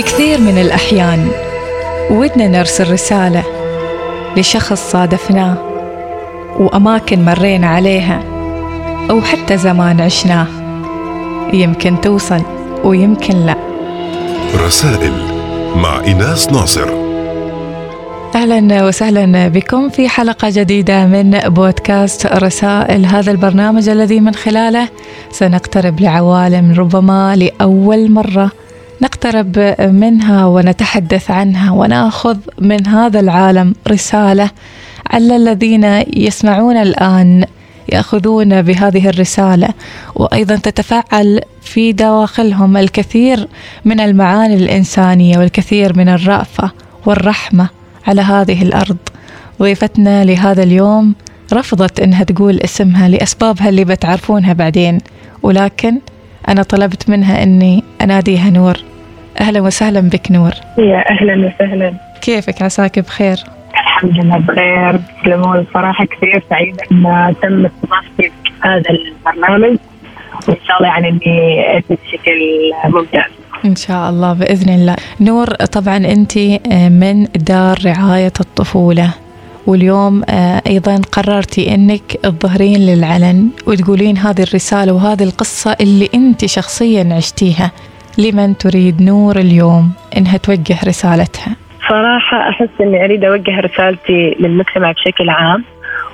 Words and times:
في 0.00 0.06
كثير 0.06 0.40
من 0.40 0.58
الأحيان 0.58 1.28
ودنا 2.10 2.48
نرسل 2.48 2.92
رسالة 2.92 3.44
لشخص 4.36 4.90
صادفناه 4.90 5.56
وأماكن 6.58 7.24
مرينا 7.24 7.66
عليها 7.66 8.22
أو 9.10 9.20
حتى 9.20 9.56
زمان 9.56 10.00
عشناه. 10.00 10.46
يمكن 11.52 12.00
توصل 12.00 12.42
ويمكن 12.84 13.36
لا. 13.46 13.56
رسائل 14.66 15.12
مع 15.76 16.00
إيناس 16.04 16.52
ناصر. 16.52 16.88
أهلا 18.34 18.84
وسهلا 18.84 19.48
بكم 19.48 19.88
في 19.88 20.08
حلقة 20.08 20.48
جديدة 20.50 21.06
من 21.06 21.30
بودكاست 21.30 22.26
رسائل. 22.26 23.06
هذا 23.06 23.30
البرنامج 23.30 23.88
الذي 23.88 24.20
من 24.20 24.34
خلاله 24.34 24.88
سنقترب 25.30 26.00
لعوالم 26.00 26.72
ربما 26.72 27.36
لأول 27.36 28.10
مرة. 28.10 28.50
نقترب 29.02 29.74
منها 29.80 30.46
ونتحدث 30.46 31.30
عنها 31.30 31.72
وناخذ 31.72 32.36
من 32.58 32.86
هذا 32.86 33.20
العالم 33.20 33.74
رسالة 33.88 34.50
على 35.10 35.36
الذين 35.36 35.84
يسمعون 36.16 36.76
الآن 36.76 37.44
يأخذون 37.92 38.62
بهذه 38.62 39.08
الرسالة. 39.08 39.68
وأيضا 40.14 40.56
تتفاعل 40.56 41.40
في 41.62 41.92
دواخلهم 41.92 42.76
الكثير 42.76 43.48
من 43.84 44.00
المعاني 44.00 44.54
الإنسانية 44.54 45.38
والكثير 45.38 45.98
من 45.98 46.08
الرأفة 46.08 46.70
والرحمة 47.06 47.68
على 48.06 48.20
هذه 48.20 48.62
الأرض. 48.62 48.96
ضيفتنا 49.60 50.24
لهذا 50.24 50.62
اليوم 50.62 51.14
رفضت 51.52 52.00
إنها 52.00 52.24
تقول 52.24 52.60
اسمها 52.60 53.08
لأسبابها 53.08 53.68
اللي 53.68 53.84
بتعرفونها 53.84 54.52
بعدين 54.52 54.98
ولكن 55.42 55.98
أنا 56.48 56.62
طلبت 56.62 57.08
منها 57.10 57.42
إني 57.42 57.84
أناديها 58.00 58.50
نور. 58.50 58.89
أهلا 59.40 59.60
وسهلا 59.60 60.00
بك 60.00 60.30
نور. 60.30 60.50
يا 60.78 61.10
أهلا 61.10 61.46
وسهلا. 61.46 61.92
كيفك؟ 62.20 62.62
عساك 62.62 62.98
بخير. 62.98 63.36
الحمد 63.74 64.10
لله 64.18 64.36
بخير. 64.38 65.00
تسلمون 65.22 65.58
الصراحه 65.58 66.04
كثير 66.04 66.42
سعيده 66.50 66.82
أن 66.92 67.34
تم 67.42 67.66
استضافتي 67.66 68.32
هذا 68.60 68.90
البرنامج 68.90 69.76
وإن 70.48 70.56
شاء 70.66 70.76
الله 70.78 70.88
يعني 70.88 71.08
إني 71.08 71.76
ادي 71.76 71.84
بشكل 72.04 72.40
ممتاز. 72.84 73.30
إن 73.64 73.76
شاء 73.76 74.10
الله 74.10 74.32
بإذن 74.32 74.74
الله. 74.74 74.96
نور 75.20 75.46
طبعا 75.54 75.96
أنت 75.96 76.38
من 76.90 77.24
دار 77.24 77.78
رعاية 77.84 78.32
الطفولة 78.40 79.10
واليوم 79.66 80.22
آه، 80.28 80.62
أيضا 80.66 81.00
قررتي 81.12 81.74
أنك 81.74 82.02
تظهرين 82.22 82.80
للعلن 82.80 83.48
وتقولين 83.66 84.18
هذه 84.18 84.42
الرسالة 84.42 84.92
وهذه 84.92 85.22
القصة 85.22 85.76
اللي 85.80 86.08
أنت 86.14 86.46
شخصيا 86.46 87.14
عشتيها. 87.14 87.70
لمن 88.18 88.56
تريد 88.56 89.02
نور 89.02 89.36
اليوم 89.36 89.92
إنها 90.16 90.36
توجه 90.36 90.76
رسالتها؟ 90.86 91.56
صراحة 91.88 92.48
أحس 92.48 92.68
إني 92.80 93.04
أريد 93.04 93.24
أوجه 93.24 93.60
رسالتي 93.60 94.36
للمجتمع 94.40 94.92
بشكل 94.92 95.30
عام 95.30 95.64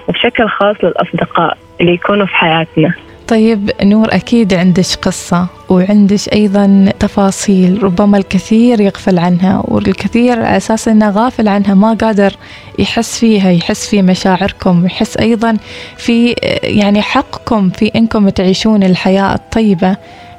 وبشكل 0.09 0.49
خاص 0.49 0.77
للأصدقاء 0.83 1.57
اللي 1.81 1.93
يكونوا 1.93 2.27
في 2.27 2.35
حياتنا. 2.35 2.95
طيب 3.29 3.71
نور 3.83 4.09
أكيد 4.11 4.55
عندك 4.55 4.85
قصة 5.03 5.47
وعندك 5.69 6.33
أيضا 6.33 6.93
تفاصيل 7.01 7.83
ربما 7.83 8.19
الكثير 8.19 8.81
يغفل 8.81 9.19
عنها 9.19 9.63
والكثير 9.65 10.33
على 10.33 10.57
أساس 10.57 10.89
أنه 10.89 11.11
غافل 11.11 11.49
عنها 11.49 11.75
ما 11.75 11.95
قادر 11.95 12.33
يحس 12.79 13.21
فيها 13.21 13.51
يحس 13.51 13.91
في 13.91 14.03
مشاعركم 14.03 14.83
ويحس 14.83 15.17
أيضا 15.17 15.57
في 15.97 16.35
يعني 16.63 17.03
حقكم 17.03 17.71
في 17.71 17.91
أنكم 17.97 18.29
تعيشون 18.29 18.83
الحياة 18.83 19.35
الطيبة. 19.35 19.97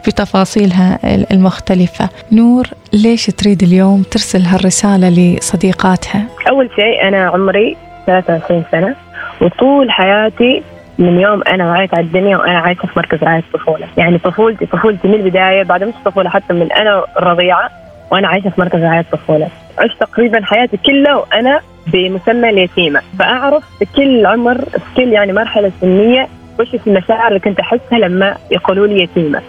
بتفاصيلها 0.08 1.00
المختلفة 1.32 2.10
نور 2.32 2.68
ليش 2.94 3.26
تريد 3.26 3.64
اليوم 3.64 4.02
ترسل 4.02 4.42
هالرسالة 4.42 5.10
لصديقاتها؟ 5.10 6.24
أول 6.50 6.70
شيء 6.76 7.08
أنا 7.08 7.28
عمري 7.28 7.78
23 8.06 8.64
سنة 8.72 8.96
وطول 9.42 9.92
حياتي 9.92 10.64
من 11.00 11.20
يوم 11.20 11.42
أنا 11.44 11.70
وعيت 11.70 11.94
على 11.94 12.06
الدنيا 12.06 12.38
وأنا 12.38 12.60
عايشة 12.60 12.82
في 12.82 12.92
مركز 12.96 13.24
رعايه 13.24 13.44
الطفوله، 13.54 13.88
يعني 13.98 14.18
طفولتي 14.18 14.66
طفولتي 14.66 15.08
من 15.08 15.14
البداية 15.14 15.64
بعد 15.64 15.84
مش 15.84 15.94
طفولة 16.06 16.30
حتى 16.30 16.54
من 16.54 16.72
أنا 16.72 17.04
رضيعة 17.20 17.70
وأنا 18.12 18.28
عايشة 18.28 18.50
في 18.50 18.62
مركز 18.62 18.80
رعايه 18.80 19.00
الطفوله، 19.00 19.48
عشت 19.80 20.00
تقريبا 20.00 20.46
حياتي 20.46 20.78
كلها 20.78 21.16
وأنا 21.16 21.60
بمسمى 21.88 22.50
اليتيمة، 22.50 23.02
فأعرف 23.20 23.64
في 23.80 23.86
كل 23.96 24.26
عمر 24.26 24.58
في 24.58 24.80
كل 24.96 25.14
يعني 25.14 25.34
مرحلة 25.34 25.72
سنية 25.82 26.28
وش 26.60 26.68
المشاعر 26.88 27.28
اللي 27.28 27.40
كنت 27.40 27.60
أحسها 27.60 28.00
لما 28.00 28.38
يقولوا 28.52 28.88
لي 28.88 29.04
يتيمة. 29.04 29.42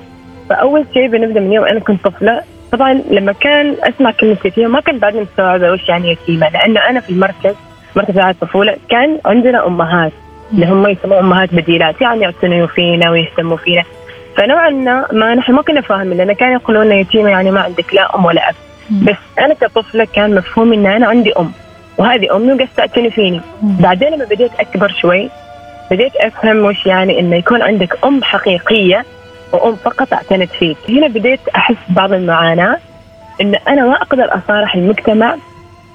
فأول 0.48 0.84
شيء 0.94 1.08
بنبدأ 1.08 1.40
من 1.40 1.52
يوم 1.52 1.64
أنا 1.64 1.80
كنت 1.80 2.04
طفلة، 2.04 2.42
طبعا 2.72 2.92
لما 3.10 3.32
كان 3.32 3.74
أسمع 3.82 4.10
كلمة 4.10 4.36
يتيمه 4.44 4.68
ما 4.68 4.80
كنت 4.80 5.02
بعدني 5.02 5.20
مستوعبة 5.20 5.72
وش 5.72 5.88
يعني 5.88 6.10
يتيمة، 6.10 6.48
لأنه 6.48 6.80
أنا 6.90 7.00
في 7.00 7.10
المركز 7.10 7.54
مركز 7.96 8.18
رعاية 8.18 8.30
الطفولة 8.30 8.76
كان 8.90 9.18
عندنا 9.26 9.66
أمهات 9.66 10.12
اللي 10.52 10.66
هم 10.66 10.86
يسموا 10.86 11.20
أمهات 11.20 11.54
بديلات 11.54 12.00
يعني 12.00 12.20
يعتنوا 12.20 12.66
فينا 12.66 13.10
ويهتموا 13.10 13.56
فينا. 13.56 13.82
فنوعا 14.36 14.70
ما 15.12 15.34
نحن 15.34 15.52
ما 15.52 15.62
كنا 15.62 15.80
فاهمين 15.80 16.16
لأن 16.18 16.32
كانوا 16.32 16.54
يقولون 16.54 16.86
لنا 16.86 16.94
يتيمة 16.94 17.30
يعني 17.30 17.50
ما 17.50 17.60
عندك 17.60 17.94
لا 17.94 18.14
أم 18.16 18.24
ولا 18.24 18.48
أب. 18.48 18.54
بس 18.90 19.16
أنا 19.38 19.54
كطفلة 19.54 20.06
كان 20.14 20.34
مفهوم 20.34 20.72
إن 20.72 20.86
أنا 20.86 21.06
عندي 21.06 21.32
أم 21.32 21.52
وهذه 21.98 22.36
امي 22.36 22.52
وقاعده 22.52 22.68
تعتني 22.76 23.10
فيني. 23.10 23.40
بعدين 23.62 24.08
لما 24.08 24.24
بديت 24.24 24.50
أكبر 24.60 24.88
شوي 24.88 25.30
بديت 25.90 26.16
أفهم 26.16 26.64
وش 26.64 26.86
يعني 26.86 27.20
إنه 27.20 27.36
يكون 27.36 27.62
عندك 27.62 27.98
أم 28.04 28.22
حقيقية 28.22 29.04
وأم 29.52 29.74
فقط 29.74 30.12
أعتنت 30.12 30.50
فيك. 30.50 30.76
هنا 30.88 31.06
بديت 31.06 31.40
أحس 31.56 31.76
بعض 31.88 32.12
المعاناة 32.12 32.76
إن 33.40 33.54
أنا 33.54 33.86
ما 33.86 33.94
أقدر 33.94 34.34
أصارح 34.34 34.74
المجتمع 34.74 35.34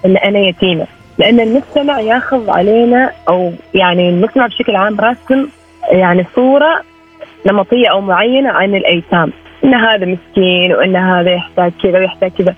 إن 0.06 0.18
أنا 0.18 0.40
يتيمة. 0.40 0.88
لأن 1.18 1.40
المجتمع 1.40 2.00
ياخذ 2.00 2.50
علينا 2.50 3.12
أو 3.30 3.52
يعني 3.74 4.10
المجتمع 4.10 4.48
بشكل 4.48 4.76
عام 4.76 5.00
راسم 5.00 5.48
يعني 5.92 6.26
صورة 6.36 6.82
نمطية 7.46 7.88
أو 7.92 8.02
معينة 8.02 8.50
عن 8.50 8.76
الأيتام. 8.76 9.32
إن 9.64 9.74
هذا 9.74 10.06
مسكين 10.06 10.74
وإن 10.74 10.96
هذا 10.96 11.32
يحتاج 11.34 11.72
كذا 11.84 12.00
ويحتاج 12.00 12.32
كذا. 12.32 12.56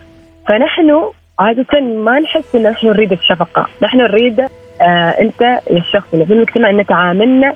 فنحن 0.47 1.01
عادة 1.39 1.81
ما 1.81 2.19
نحس 2.19 2.55
إن 2.55 2.63
نحن 2.63 2.87
نريد 2.87 3.11
الشفقة، 3.11 3.67
نحن 3.83 3.97
نريد 3.97 4.39
آه 4.81 5.09
أنت 5.09 5.59
الشخص 5.71 6.13
اللي 6.13 6.25
في 6.25 6.33
المجتمع 6.33 6.69
إن 6.69 6.85
تعاملنا 6.85 7.53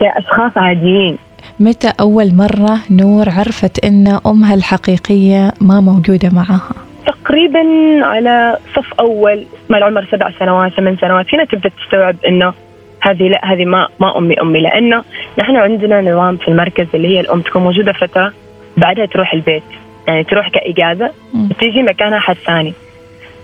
كأشخاص 0.00 0.52
عاديين. 0.56 1.18
متى 1.60 1.92
أول 2.00 2.34
مرة 2.34 2.78
نور 2.90 3.28
عرفت 3.28 3.84
إن 3.84 4.18
أمها 4.26 4.54
الحقيقية 4.54 5.52
ما 5.60 5.80
موجودة 5.80 6.30
معها؟ 6.32 6.70
تقريبا 7.06 7.60
على 8.02 8.58
صف 8.76 8.92
أول 9.00 9.46
ما 9.68 9.78
العمر 9.78 10.08
سبع 10.12 10.30
سنوات 10.38 10.72
ثمان 10.72 10.96
سنوات 10.96 11.34
هنا 11.34 11.44
تبدأ 11.44 11.68
تستوعب 11.68 12.16
إنه 12.26 12.52
هذه 13.00 13.28
لا 13.28 13.52
هذه 13.52 13.64
ما 13.64 13.88
ما 14.00 14.18
أمي 14.18 14.40
أمي. 14.40 14.60
لأنه 14.60 15.04
نحن 15.38 15.56
عندنا 15.56 16.00
نظام 16.00 16.36
في 16.36 16.48
المركز 16.48 16.86
اللي 16.94 17.08
هي 17.08 17.20
الأم 17.20 17.40
تكون 17.40 17.62
موجودة 17.62 17.92
فترة 17.92 18.32
بعدها 18.76 19.06
تروح 19.06 19.32
البيت. 19.32 19.62
يعني 20.08 20.24
تروح 20.24 20.48
كإجازة 20.48 21.10
وتيجي 21.50 21.82
مكانها 21.82 22.18
حد 22.18 22.36
ثاني. 22.46 22.72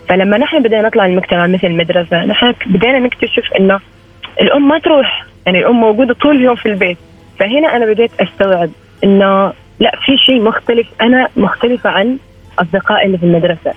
فلما 0.09 0.39
نحن 0.39 0.63
بدينا 0.63 0.83
نطلع 0.83 1.07
المجتمع 1.07 1.47
مثل 1.47 1.67
المدرسة 1.67 2.25
نحن 2.25 2.55
بدينا 2.67 2.99
نكتشف 2.99 3.53
إنه 3.61 3.81
الأم 4.41 4.69
ما 4.69 4.79
تروح. 4.79 5.27
يعني 5.47 5.59
الأم 5.59 5.81
موجودة 5.81 6.15
طول 6.15 6.37
اليوم 6.37 6.55
في 6.55 6.67
البيت. 6.67 6.99
فهنا 7.39 7.77
أنا 7.77 7.87
بديت 7.87 8.11
أستوعب 8.21 8.71
إنه 9.05 9.53
لا 9.81 9.91
في 10.07 10.17
شيء 10.27 10.43
مختلف. 10.43 10.87
أنا 11.01 11.29
مختلفة 11.37 11.91
عن 11.91 12.19
أصدقائي 12.59 13.07
اللي 13.07 13.19
في 13.19 13.27
المدرسة. 13.27 13.73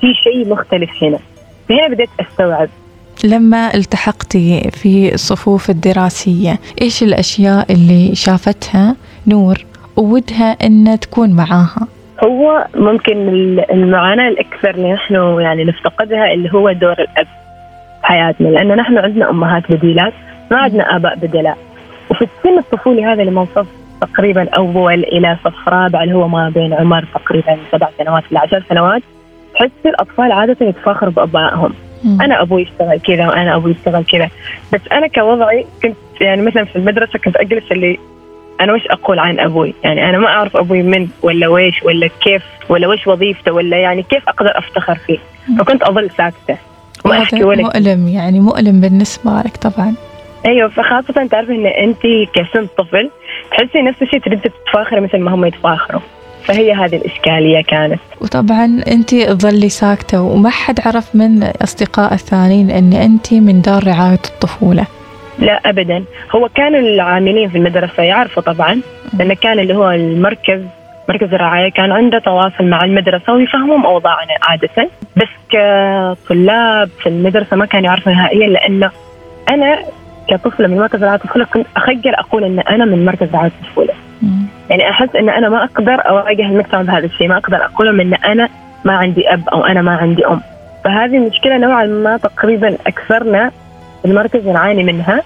في 0.00 0.14
شيء 0.24 0.48
مختلف 0.48 0.90
هنا. 1.02 1.18
فهنا 1.68 1.88
بديت 1.88 2.08
أستوعب. 2.20 2.68
لما 3.24 3.74
التحقتي 3.74 4.70
في 4.70 5.14
الصفوف 5.14 5.70
الدراسية 5.70 6.58
إيش 6.82 7.02
الأشياء 7.02 7.72
اللي 7.72 8.14
شافتها 8.14 8.96
نور 9.26 9.64
ودها 9.96 10.56
أن 10.66 10.98
تكون 11.00 11.32
معاها؟ 11.32 11.88
هو 12.24 12.66
ممكن 12.74 13.28
المعاناة 13.70 14.28
الأكثر 14.28 14.70
اللي 14.70 14.92
نحن 14.92 15.14
يعني 15.40 15.64
نفتقدها 15.64 16.32
اللي 16.32 16.52
هو 16.54 16.72
دور 16.72 16.92
الأب 16.92 17.26
في 18.00 18.06
حياتنا. 18.06 18.48
لأن 18.48 18.76
نحن 18.76 18.98
عندنا 18.98 19.30
أمهات 19.30 19.72
بديلات 19.72 20.12
ما 20.50 20.56
عندنا 20.58 20.96
آباء 20.96 21.16
بدلاء. 21.16 21.58
وفي 22.12 22.24
السن 22.24 22.58
الطفولي 22.58 23.04
هذا 23.04 23.22
اللي 23.22 23.30
من 23.30 23.46
صف 23.56 23.66
تقريبا 24.00 24.48
أول 24.58 25.04
إلى 25.04 25.36
صف 25.44 25.68
رابع 25.68 26.02
اللي 26.02 26.14
هو 26.14 26.28
ما 26.28 26.48
بين 26.48 26.72
عمر 26.72 27.04
تقريبا 27.14 27.56
سبع 27.72 27.88
سنوات 27.98 28.22
إلى 28.30 28.38
عشر 28.38 28.64
سنوات 28.68 29.02
تحس 29.54 29.70
الأطفال 29.86 30.32
عادة 30.32 30.66
يتفاخروا 30.66 31.12
بأبائهم. 31.12 31.72
أنا 32.20 32.42
أبوي 32.42 32.62
يشتغل 32.62 33.00
كذا 33.00 33.28
وأنا 33.28 33.56
أبوي 33.56 33.70
يشتغل 33.70 34.04
كذا. 34.04 34.30
بس 34.72 34.80
أنا 34.92 35.06
كوضعي 35.06 35.66
كنت 35.82 35.96
يعني 36.20 36.42
مثلا 36.42 36.64
في 36.64 36.76
المدرسة 36.76 37.18
كنت 37.18 37.36
أجلس 37.36 37.72
اللي 37.72 37.98
أنا 38.60 38.72
وش 38.72 38.86
أقول 38.90 39.18
عن 39.18 39.40
أبوي؟ 39.40 39.74
يعني 39.84 40.08
أنا 40.08 40.18
ما 40.18 40.26
أعرف 40.26 40.56
أبوي 40.56 40.82
من 40.82 41.08
ولا 41.22 41.48
ويش 41.48 41.82
ولا 41.82 42.08
كيف 42.20 42.42
ولا 42.68 42.88
وش 42.88 43.06
وظيفته 43.06 43.52
ولا 43.52 43.76
يعني 43.76 44.02
كيف 44.02 44.28
أقدر 44.28 44.58
أفتخر 44.58 44.94
فيه. 44.94 45.18
فكنت 45.58 45.82
أظل 45.82 46.10
ساكتة. 46.10 46.56
ما 47.04 47.22
أحكي 47.22 47.44
ولا 47.44 47.62
مؤلم 47.62 48.08
يعني 48.08 48.40
مؤلم 48.40 48.80
بالنسبة 48.80 49.30
لك 49.30 49.56
طبعا. 49.56 49.94
أيوه 50.46 50.68
فخاصة 50.68 51.26
تعرفي 51.26 51.52
إن 51.52 51.66
انت 51.66 52.02
كسن 52.34 52.66
طفل 52.78 53.10
تحسي 53.50 53.82
نفس 53.82 54.02
الشيء 54.02 54.20
تريد 54.20 54.40
تتفاخري 54.40 55.00
مثل 55.00 55.18
ما 55.18 55.34
هم 55.34 55.44
يتفاخروا. 55.44 56.00
فهي 56.44 56.72
هذه 56.72 56.96
الإشكالية 56.96 57.62
كانت. 57.62 58.00
وطبعا 58.20 58.82
أنت 58.88 59.14
تظلي 59.14 59.68
ساكتة 59.68 60.22
وما 60.22 60.50
حد 60.50 60.80
عرف 60.86 61.16
من 61.16 61.42
أصدقاء 61.42 62.14
الثانيين 62.14 62.70
أن 62.70 62.92
أنت 62.92 63.34
من 63.34 63.60
دار 63.60 63.86
رعاية 63.86 64.20
الطفولة. 64.34 64.86
لا 65.38 65.60
ابدا. 65.66 66.04
هو 66.34 66.48
كان 66.48 66.74
العاملين 66.74 67.48
في 67.48 67.58
المدرسة 67.58 68.02
يعرفوا 68.02 68.42
طبعا 68.42 68.80
لأن 69.18 69.32
كان 69.32 69.58
اللي 69.58 69.74
هو 69.74 69.90
المركز 69.90 70.62
مركز 71.08 71.34
الرعاية 71.34 71.70
كان 71.70 71.92
عنده 71.92 72.18
تواصل 72.18 72.64
مع 72.64 72.84
المدرسة 72.84 73.32
ويفهمهم 73.32 73.86
أوضاعنا 73.86 74.32
عادة. 74.42 74.88
بس 75.16 75.28
كطلاب 75.50 76.88
في 77.02 77.08
المدرسة 77.08 77.56
ما 77.56 77.66
كانوا 77.66 77.86
يعرفوا 77.86 78.12
نهائيا 78.12 78.48
لأنه 78.48 78.90
أنا 79.50 79.78
كطفله 80.28 80.68
من 80.68 80.76
مركز 80.76 81.04
رعايه 81.04 81.16
الطفوله 81.16 81.44
كنت 81.44 81.66
أخجل 81.76 82.14
أقول 82.14 82.44
إن 82.44 82.60
أنا 82.60 82.84
من 82.84 83.04
مركز 83.04 83.34
رعايه 83.34 83.52
الطفوله 83.62 83.94
يعني 84.70 84.90
أحس 84.90 85.16
إن 85.16 85.28
أنا 85.28 85.48
ما 85.48 85.64
أقدر 85.64 86.08
أواجه 86.08 86.42
المجتمع 86.42 86.82
بهذا 86.82 87.06
الشيء 87.06 87.28
ما 87.28 87.36
أقدر 87.36 87.64
أقول 87.64 87.86
لهم 87.86 88.00
إن 88.00 88.14
أنا 88.14 88.48
ما 88.84 88.92
عندي 88.92 89.32
أب 89.32 89.48
أو 89.48 89.64
أنا 89.64 89.82
ما 89.82 89.96
عندي 89.96 90.26
أم. 90.26 90.40
فهذه 90.84 91.16
المشكلة 91.16 91.58
نوعا 91.58 91.86
ما 91.86 92.16
تقريبا 92.16 92.76
أكثرنا 92.86 93.50
المركز 94.04 94.48
نعاني 94.48 94.82
منها. 94.82 95.22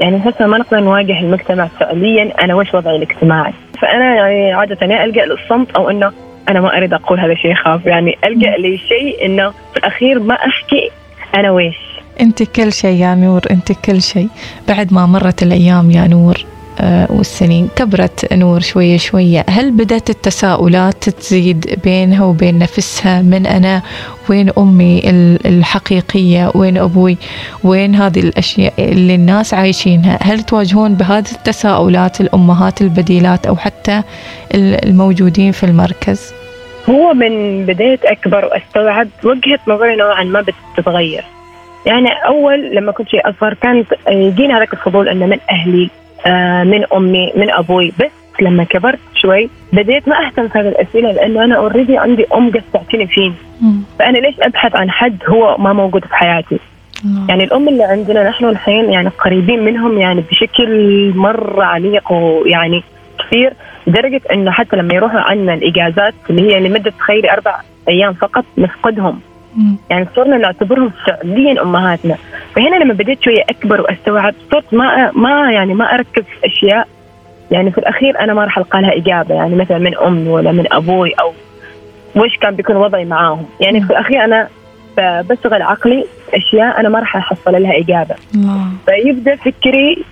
يعني 0.00 0.16
هسه 0.24 0.46
ما 0.46 0.58
نقدر 0.58 0.80
نواجه 0.80 1.20
المجتمع 1.20 1.66
فعليا 1.66 2.44
أنا 2.44 2.54
وش 2.54 2.74
وضعي 2.74 2.96
الاجتماعي؟ 2.96 3.52
فأنا 3.82 4.14
يعني 4.14 4.52
عادة 4.52 4.86
يا 4.86 5.04
ألجأ 5.04 5.24
للصمت 5.24 5.76
أو 5.76 5.90
إنه 5.90 6.12
أنا 6.48 6.60
ما 6.60 6.76
أريد 6.76 6.94
أقول 6.94 7.20
هذا 7.20 7.32
الشيء 7.32 7.54
خاف. 7.54 7.86
يعني 7.86 8.18
ألجأ 8.26 8.56
لشيء 8.58 9.26
إنه 9.26 9.50
في 9.50 9.76
الأخير 9.76 10.18
ما 10.18 10.34
أحكي 10.34 10.90
أنا 11.36 11.50
ويش. 11.50 11.91
أنت 12.22 12.42
كل 12.42 12.72
شيء 12.72 13.00
يا 13.00 13.14
نور 13.14 13.40
أنت 13.50 13.72
كل 13.72 14.02
شيء. 14.02 14.28
بعد 14.68 14.92
ما 14.92 15.06
مرت 15.06 15.42
الأيام 15.42 15.90
يا 15.90 16.06
نور 16.06 16.44
آه، 16.80 17.12
والسنين. 17.12 17.68
كبرت 17.76 18.32
نور 18.32 18.60
شوية 18.60 18.96
شوية. 18.96 19.44
هل 19.48 19.70
بدأت 19.70 20.10
التساؤلات 20.10 21.08
تزيد 21.08 21.80
بينها 21.84 22.24
وبين 22.24 22.58
نفسها؟ 22.58 23.22
من 23.22 23.46
أنا؟ 23.46 23.82
وين 24.30 24.50
أمي 24.58 25.02
الحقيقية؟ 25.46 26.52
وين 26.54 26.78
أبوي؟ 26.78 27.16
وين 27.64 27.94
هذه 27.94 28.20
الأشياء 28.20 28.72
اللي 28.78 29.14
الناس 29.14 29.54
عايشينها؟ 29.54 30.18
هل 30.22 30.42
تواجهون 30.42 30.94
بهذه 30.94 31.30
التساؤلات 31.32 32.20
الأمهات 32.20 32.80
البديلات 32.82 33.46
أو 33.46 33.56
حتى 33.56 34.02
الموجودين 34.54 35.52
في 35.52 35.64
المركز؟ 35.66 36.32
هو 36.90 37.14
من 37.14 37.66
بديت 37.66 38.04
أكبر 38.04 38.44
وأستوعب 38.44 39.08
وجهة 39.24 39.58
نظري 39.68 39.96
نوعا 39.96 40.24
ما 40.24 40.44
بتتغير. 40.76 41.24
يعني 41.86 42.08
أول 42.26 42.74
لما 42.74 42.92
كنت 42.92 43.14
أصغر 43.14 43.54
كانت 43.54 43.86
يجيني 44.08 44.54
هذاك 44.54 44.72
الفضول 44.72 45.08
أنه 45.08 45.26
من 45.26 45.38
أهلي 45.50 45.90
آه، 46.26 46.64
من 46.64 46.84
أمي 46.94 47.32
من 47.36 47.50
أبوي. 47.50 47.92
بس 48.00 48.10
لما 48.40 48.64
كبرت 48.64 48.98
شوي 49.14 49.50
بديت 49.72 50.08
ما 50.08 50.26
أهتم 50.26 50.48
في 50.48 50.58
هذه 50.58 50.68
الأسئلة 50.68 51.12
لأنه 51.12 51.44
أنا 51.44 51.56
اوريدي 51.56 51.98
عندي 51.98 52.26
أم 52.34 52.50
قد 52.50 52.62
تعتني 52.72 53.06
فيني. 53.06 53.34
فأنا 53.98 54.18
ليش 54.18 54.34
أبحث 54.40 54.76
عن 54.76 54.90
حد 54.90 55.16
هو 55.28 55.56
ما 55.58 55.72
موجود 55.72 56.04
في 56.04 56.14
حياتي؟ 56.14 56.58
يعني 57.28 57.44
الأم 57.44 57.68
اللي 57.68 57.84
عندنا 57.84 58.28
نحن 58.28 58.44
الحين 58.44 58.90
يعني 58.92 59.08
قريبين 59.08 59.64
منهم 59.64 59.98
يعني 59.98 60.24
بشكل 60.30 61.12
مرة 61.16 61.64
عميق 61.64 62.12
ويعني 62.12 62.82
كثير 63.18 63.52
لدرجة 63.86 64.20
إنه 64.34 64.50
حتى 64.50 64.76
لما 64.76 64.94
يروحوا 64.94 65.20
عنا 65.20 65.54
الإجازات 65.54 66.14
اللي 66.30 66.42
هي 66.54 66.60
لمدة 66.60 66.90
تخيلي 66.90 67.32
أربع 67.32 67.60
أيام 67.88 68.12
فقط 68.12 68.44
نفقدهم. 68.58 69.20
يعني 69.90 70.06
صرنا 70.16 70.36
نعتبرهم 70.36 70.92
فعليا 71.06 71.62
أمهاتنا. 71.62 72.16
فهنا 72.56 72.76
لما 72.76 72.94
بديت 72.94 73.22
شوية 73.22 73.42
أكبر 73.50 73.80
وأستوعب 73.80 74.34
صرت 74.52 74.74
ما 74.74 75.10
ما 75.14 75.52
يعني 75.52 75.74
ما 75.74 75.94
اركز 75.94 76.22
في 76.22 76.46
أشياء. 76.46 76.88
يعني 77.50 77.70
في 77.70 77.78
الأخير 77.78 78.20
أنا 78.20 78.34
ما 78.34 78.44
راح 78.44 78.58
ألقى 78.58 78.82
لها 78.82 78.96
إجابة. 78.96 79.34
يعني 79.34 79.54
مثلا 79.54 79.78
من 79.78 79.98
امي 79.98 80.28
ولا 80.28 80.52
من 80.52 80.72
أبوي 80.72 81.12
أو 81.20 81.32
وش 82.16 82.36
كان 82.40 82.54
بيكون 82.54 82.76
وضعي 82.76 83.04
معاهم. 83.04 83.46
يعني 83.60 83.80
في 83.80 83.90
الأخير 83.90 84.24
أنا 84.24 84.48
بشغل 84.98 85.62
عقلي 85.62 86.04
أشياء 86.34 86.80
أنا 86.80 86.88
ما 86.88 86.98
راح 86.98 87.16
أحصل 87.16 87.62
لها 87.62 87.78
إجابة. 87.78 88.14
فيبدأ 88.86 89.36
فكري 89.36 90.04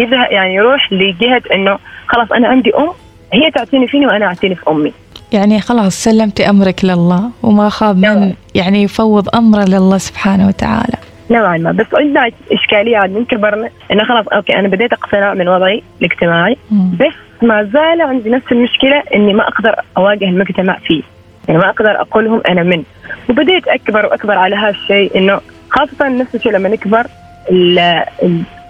يذهب 0.00 0.32
يعني 0.32 0.54
يروح 0.54 0.92
لجهة 0.92 1.42
إنه 1.54 1.78
خلاص 2.06 2.32
أنا 2.32 2.48
عندي 2.48 2.74
أم 2.76 2.88
هي 3.32 3.50
تعتني 3.50 3.86
فيني 3.86 4.06
وأنا 4.06 4.26
اعتني 4.26 4.54
في 4.54 4.70
أمي. 4.70 4.92
يعني 5.32 5.60
خلاص 5.60 6.04
سلمتي 6.04 6.50
أمرك 6.50 6.84
لله 6.84 7.30
وما 7.42 7.68
خاب 7.68 7.96
من 7.96 8.02
نعم. 8.02 8.32
يعني 8.54 8.82
يفوض 8.82 9.28
أمره 9.34 9.64
لله 9.64 9.98
سبحانه 9.98 10.48
وتعالى. 10.48 10.96
نوعا 11.30 11.58
ما 11.58 11.72
بس 11.72 11.86
عندنا 11.94 12.30
إشكالية 12.52 12.96
عاد 12.96 13.10
من 13.10 13.24
كبرنا 13.24 13.68
إنه 13.92 14.04
خلاص 14.04 14.28
أوكي 14.28 14.54
أنا 14.56 14.68
بديت 14.68 14.92
أقتنع 14.92 15.34
من 15.34 15.48
وضعي 15.48 15.82
الاجتماعي. 16.00 16.56
بس 16.70 17.42
ما 17.42 17.62
زال 17.64 18.00
عندي 18.00 18.30
نفس 18.30 18.52
المشكلة 18.52 19.02
إني 19.14 19.34
ما 19.34 19.48
أقدر 19.48 19.74
أواجه 19.96 20.24
المجتمع 20.24 20.78
فيه. 20.78 21.02
يعني 21.48 21.60
ما 21.60 21.70
أقدر 21.70 22.00
أقول 22.00 22.24
لهم 22.24 22.42
أنا 22.48 22.62
من. 22.62 22.82
وبديت 23.28 23.68
أكبر 23.68 24.06
وأكبر 24.06 24.38
على 24.38 24.56
هذا 24.56 24.70
الشيء 24.70 25.18
إنه 25.18 25.40
خاصة 25.70 26.08
نفس 26.08 26.34
الشيء 26.34 26.52
لما 26.52 26.68
نكبر 26.68 27.06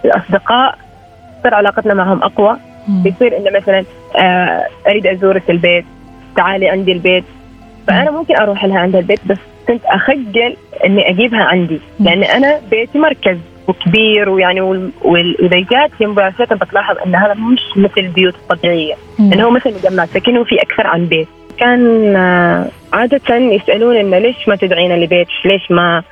الأصدقاء 0.04 0.78
تصير 1.40 1.54
علاقتنا 1.54 1.94
معهم 1.94 2.22
أقوى. 2.22 2.56
بيصير 2.88 3.36
إنه 3.36 3.50
مثلا 3.56 3.84
آه، 4.16 4.66
أريد 4.88 5.06
أزورك 5.06 5.50
البيت. 5.50 5.84
تعالي 6.36 6.68
عندي 6.68 6.92
البيت. 6.92 7.24
فأنا 7.86 8.10
ممكن 8.10 8.36
أروح 8.36 8.64
لها 8.64 8.78
عند 8.78 8.96
البيت 8.96 9.20
بس 9.26 9.38
كنت 9.68 9.84
أخجل 9.84 10.56
إني 10.86 11.10
أجيبها 11.10 11.42
عندي 11.44 11.80
لأن 12.00 12.24
أنا 12.24 12.60
بيتي 12.70 12.98
مركز 12.98 13.38
وكبير 13.68 14.28
ويعني 14.28 14.60
وإذا 14.60 15.60
جات 15.70 15.90
هي 16.00 16.06
مباشره 16.06 16.54
بتلاحظ 16.54 16.96
إن 17.06 17.14
هذا 17.14 17.34
مش 17.34 17.60
مثل 17.76 18.00
البيوت 18.00 18.34
الطبيعيه 18.34 18.94
إنه 19.20 19.44
هو 19.44 19.50
مثل 19.50 19.74
مجمع 19.74 20.06
سكن 20.06 20.38
وفي 20.38 20.54
أكثر 20.62 20.86
عن 20.86 21.06
بيت. 21.06 21.28
كان 21.58 22.16
آه، 22.16 22.66
عادة 22.92 23.36
يسألون 23.36 23.96
إنه 23.96 24.18
ليش 24.18 24.48
ما 24.48 24.56
تدعينا 24.56 24.94
لبيت؟ 24.94 25.28
ليش 25.44 25.70
ما 25.70 26.02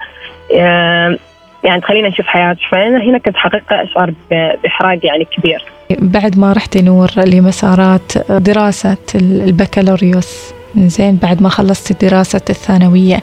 آه، 0.58 1.18
يعني 1.64 1.80
تخلينا 1.80 2.08
نشوف 2.08 2.26
حياتك 2.26 2.60
فأنا 2.70 3.02
هنا 3.02 3.18
كنت 3.18 3.36
حقيقة 3.36 3.82
أشعر 3.82 4.12
بإحراج 4.30 5.04
يعني 5.04 5.24
كبير. 5.24 5.64
بعد 5.98 6.38
ما 6.38 6.52
رحت 6.52 6.76
نور 6.76 7.08
لمسارات 7.26 8.12
دراسة 8.30 8.96
البكالوريوس 9.14 10.54
زين 10.76 11.18
بعد 11.22 11.42
ما 11.42 11.48
خلصت 11.48 12.04
دراسة 12.04 12.40
الثانوية 12.50 13.16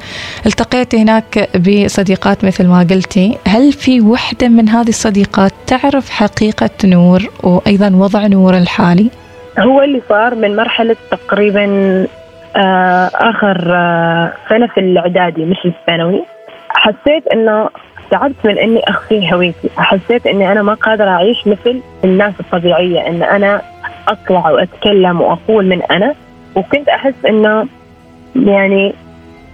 التقيت 0.45 0.95
هناك 0.95 1.49
بصديقات 1.57 2.45
مثل 2.45 2.67
ما 2.67 2.79
قلتي. 2.79 3.37
هل 3.47 3.71
في 3.73 4.01
وحدة 4.01 4.47
من 4.47 4.69
هذه 4.69 4.89
الصديقات 4.89 5.51
تعرف 5.67 6.09
حقيقة 6.09 6.69
نور 6.85 7.21
وأيضا 7.43 7.89
وضع 7.95 8.27
نور 8.27 8.57
الحالي؟ 8.57 9.09
هو 9.59 9.81
اللي 9.81 10.01
صار 10.09 10.35
من 10.35 10.55
مرحلة 10.55 10.95
تقريبا 11.11 11.65
آه 12.55 13.11
آخر 13.15 13.73
آه 13.75 14.33
سنة 14.49 14.67
في 14.67 14.79
الإعدادي 14.79 15.45
مش 15.45 15.57
الثانوي. 15.65 16.23
حسيت 16.69 17.27
إنه 17.33 17.69
تعبت 18.11 18.35
من 18.43 18.57
إني 18.57 18.89
أخفي 18.89 19.33
هويتي، 19.33 19.69
حسيت 19.77 20.27
إني 20.27 20.51
أنا 20.51 20.61
ما 20.61 20.73
قادرة 20.73 21.09
أعيش 21.09 21.47
مثل 21.47 21.81
الناس 22.03 22.33
الطبيعية، 22.39 23.07
إن 23.07 23.23
أنا 23.23 23.61
أطلع 24.07 24.49
وأتكلم 24.49 25.21
وأقول 25.21 25.65
من 25.65 25.81
أنا، 25.81 26.15
وكنت 26.55 26.89
أحس 26.89 27.25
إنه 27.27 27.67
يعني 28.35 28.93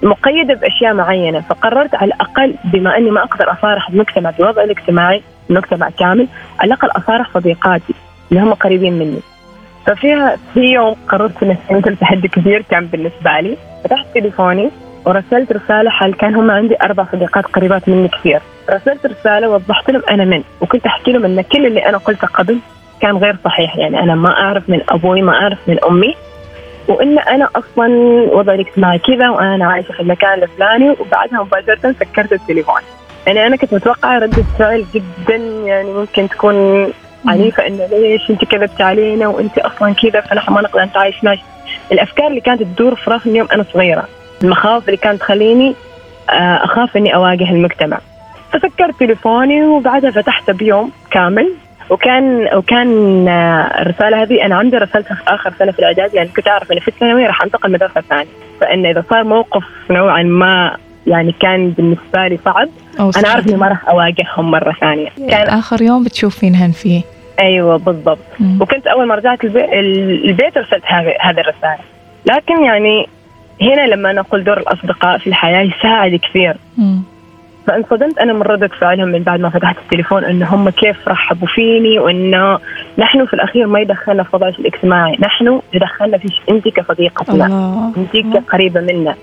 مقيده 0.03 0.53
بأشياء 0.53 0.93
معينة، 0.93 1.39
فقررت 1.39 1.96
على 1.96 2.13
الأقل 2.13 2.55
بما 2.63 2.98
إني 2.98 3.12
ما 3.12 3.24
أقدر 3.24 3.51
أصارح 3.51 3.89
المجتمع 3.89 4.29
بوضعي 4.29 4.65
الاجتماعي، 4.65 5.22
المجتمع 5.50 5.89
كامل، 6.00 6.27
على 6.60 6.67
الأقل 6.67 6.89
أصارح 6.89 7.34
صديقاتي 7.34 7.93
اللي 8.31 8.43
هم 8.43 8.53
قريبين 8.53 8.93
مني. 8.93 9.20
ففيها 9.86 10.38
في 10.53 10.60
يوم 10.60 10.96
قررت 11.10 11.43
إني 11.43 11.81
تحدي 11.81 12.27
كبير 12.27 12.63
كان 12.70 12.86
بالنسبة 12.86 13.39
لي، 13.39 13.58
فتحت 13.84 14.05
تليفوني. 14.15 14.70
ورسلت 15.05 15.51
رسالة 15.51 15.89
حال 15.89 16.17
كان 16.17 16.36
هم 16.36 16.51
عندي 16.51 16.75
أربع 16.84 17.05
صديقات 17.12 17.46
قريبات 17.46 17.89
مني 17.89 18.08
كثير. 18.08 18.41
رسلت 18.70 19.05
رسالة 19.05 19.50
وضحت 19.50 19.91
لهم 19.91 20.01
أنا 20.10 20.25
من 20.25 20.43
وكنت 20.62 20.86
أحكي 20.86 21.12
لهم 21.12 21.25
أن 21.25 21.41
كل 21.41 21.65
اللي 21.65 21.86
أنا 21.89 21.98
قلته 21.98 22.27
قبل 22.27 22.60
كان 23.01 23.17
غير 23.17 23.38
صحيح. 23.46 23.77
يعني 23.77 24.00
أنا 24.00 24.15
ما 24.15 24.29
أعرف 24.29 24.70
من 24.70 24.81
أبوي 24.89 25.22
ما 25.22 25.34
أعرف 25.34 25.60
من 25.67 25.77
أمي 25.89 26.15
وإن 26.88 27.20
أنا 27.20 27.50
أصلا 27.55 27.88
وضعي 28.34 28.55
الاجتماعي 28.55 29.00
كذا 29.00 29.29
وأنا 29.29 29.65
عايشة 29.65 29.91
في 29.91 30.00
المكان 30.00 30.43
الفلاني 30.43 30.89
وبعدها 30.89 31.43
مباشرة 31.43 31.91
سكرت 32.00 32.34
التليفون. 32.34 32.81
يعني 33.27 33.48
أنا 33.48 33.55
كنت 33.55 33.74
متوقعة 33.74 34.20
ردة 34.20 34.43
فعل 34.60 34.86
جدا 34.93 35.36
يعني 35.65 35.93
ممكن 35.93 36.29
تكون 36.29 36.88
عنيفة 37.27 37.67
إنه 37.67 37.88
ليش 37.91 38.29
أنت 38.29 38.46
كذبت 38.46 38.81
علينا 38.81 39.27
وأنت 39.27 39.58
أصلا 39.58 39.93
كذا 39.93 40.22
فنحن 40.22 40.53
ما 40.53 40.62
نقدر 40.62 40.84
نتعايش. 40.84 41.24
معك 41.24 41.39
الأفكار 41.91 42.27
اللي 42.27 42.41
كانت 42.41 42.63
تدور 42.63 42.96
في 42.96 43.10
راسي 43.10 43.29
من 43.29 43.36
يوم 43.36 43.48
أنا 43.53 43.65
صغيرة. 43.74 44.08
المخاوف 44.43 44.86
اللي 44.86 44.98
كانت 44.98 45.19
تخليني 45.19 45.75
آه، 46.29 46.63
أخاف 46.63 46.98
إني 46.98 47.15
أواجه 47.15 47.51
المجتمع. 47.51 47.98
فسكرت 48.53 49.00
تليفوني 49.00 49.63
وبعدها 49.63 50.12
فتحته 50.12 50.53
بيوم 50.53 50.91
كامل. 51.12 51.53
وكان 51.89 52.50
وكان 52.55 53.27
آه، 53.27 53.81
الرسالة 53.81 54.24
هذه 54.24 54.45
أنا 54.45 54.55
عندي 54.55 54.77
رسلتها 54.77 55.15
في 55.15 55.21
آخر 55.27 55.53
سنه 55.60 55.71
في 55.71 55.79
الاعداد 55.79 56.13
يعني 56.13 56.29
كنت 56.29 56.48
أعرف 56.48 56.71
إني 56.71 56.79
في 56.79 56.88
الثانوية 56.88 57.27
راح 57.27 57.43
أنتقل 57.43 57.71
مدرسة 57.71 58.01
ثانية. 58.01 58.29
فإن 58.62 58.86
إذا 58.86 59.03
صار 59.10 59.24
موقف 59.24 59.63
نوعا 59.89 60.24
ما 60.24 60.77
يعني 61.07 61.36
كان 61.39 61.69
بالنسبة 61.69 62.27
لي 62.27 62.39
صعب 62.45 62.69
أنا 63.00 63.27
أعرف 63.27 63.48
إني 63.48 63.57
ما 63.57 63.67
راح 63.67 63.89
أواجههم 63.89 64.51
مرة 64.51 64.75
ثانية. 64.81 65.10
كان 65.29 65.48
آخر 65.48 65.81
يوم 65.81 66.03
بتشوفينهن 66.03 66.71
فيه. 66.71 67.01
أيوه 67.41 67.77
بالضبط. 67.77 68.19
مم. 68.39 68.62
وكنت 68.62 68.88
أول 68.88 69.07
ما 69.07 69.15
رجعت 69.15 69.43
البيت, 69.43 69.69
البيت 70.25 70.57
رسلت 70.57 70.83
هذه 71.21 71.39
الرسالة. 71.39 71.83
لكن 72.25 72.63
يعني 72.63 73.07
هنا 73.62 73.88
لما 73.88 74.13
نقول 74.13 74.43
دور 74.43 74.58
الأصدقاء 74.58 75.17
في 75.17 75.27
الحياة 75.27 75.62
يساعد 75.62 76.15
كثير. 76.15 76.55
مم. 76.77 77.03
فانصدمت 77.67 78.17
أنا 78.17 78.34
من 78.34 78.41
ردة 78.41 78.67
فعلهم 78.67 79.08
من 79.08 79.24
بعد 79.24 79.39
ما 79.39 79.50
فتحت 79.50 79.77
التليفون 79.77 80.24
إنه 80.25 80.55
هم 80.55 80.70
كيف 80.70 81.08
رحبوا 81.08 81.48
فيني 81.48 82.00
وإنه 82.00 82.60
نحن 82.98 83.25
في 83.25 83.34
الأخير 83.34 83.67
ما 83.67 83.79
يدخلنا 83.79 84.24
في 84.24 84.36
وضعك 84.36 84.60
الاجتماعي، 84.60 85.17
نحن 85.20 85.62
يدخلنا 85.74 86.17
في 86.17 86.27
أنت 86.50 86.67
كصديقتنا، 86.67 87.46
أنت 87.98 88.17
كقريبة 88.38 88.81
منا، 88.81 89.15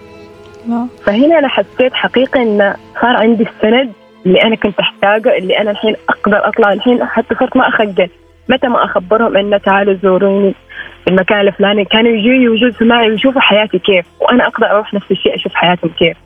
الله. 0.66 0.87
فهنا 1.06 1.38
أنا 1.38 1.49
حسيت 1.49 1.94
حقيقه 1.94 2.42
انه 2.42 2.75
صار 3.00 3.16
عندي 3.16 3.42
السند 3.42 3.92
اللي 4.26 4.42
أنا 4.42 4.56
كنت 4.56 4.80
أحتاجه 4.80 5.38
اللي 5.38 5.58
أنا 5.58 5.70
الحين 5.70 5.97
أقدر 6.08 6.49
أطلع 6.49 6.73
الحين 6.73 7.04
حتى 7.04 7.35
صرت 7.35 7.56
ما 7.56 7.68
أخجل، 7.68 8.08
متى 8.49 8.68
ما 8.68 8.85
أخبرهم 8.85 9.37
انه 9.37 9.56
تعالوا 9.56 9.94
زوروني. 10.02 10.54
المكان 11.08 11.40
الفلاني 11.40 11.84
كانوا 11.84 12.10
يجوا 12.10 12.34
يوجدوا 12.34 12.86
معي 12.86 13.10
ويشوفوا 13.10 13.40
حياتي 13.40 13.78
كيف، 13.78 14.06
وأنا 14.20 14.46
أقدر 14.46 14.70
أروح 14.70 14.94
نفس 14.94 15.10
الشيء 15.10 15.34
أشوف 15.34 15.54
حياتهم 15.54 15.90
كيف. 15.98 16.16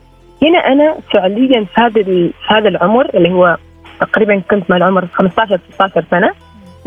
هنا 0.43 0.57
أنا 0.57 0.95
فعليا 1.13 1.65
في 1.65 1.81
هذا 1.81 2.03
في 2.03 2.31
هذا 2.47 2.69
العمر 2.69 3.09
اللي 3.13 3.31
هو 3.31 3.57
تقريبا 3.99 4.41
كنت 4.51 4.69
مع 4.69 4.77
العمر 4.77 5.07
15 5.13 5.59
16 5.73 6.03
سنة 6.11 6.31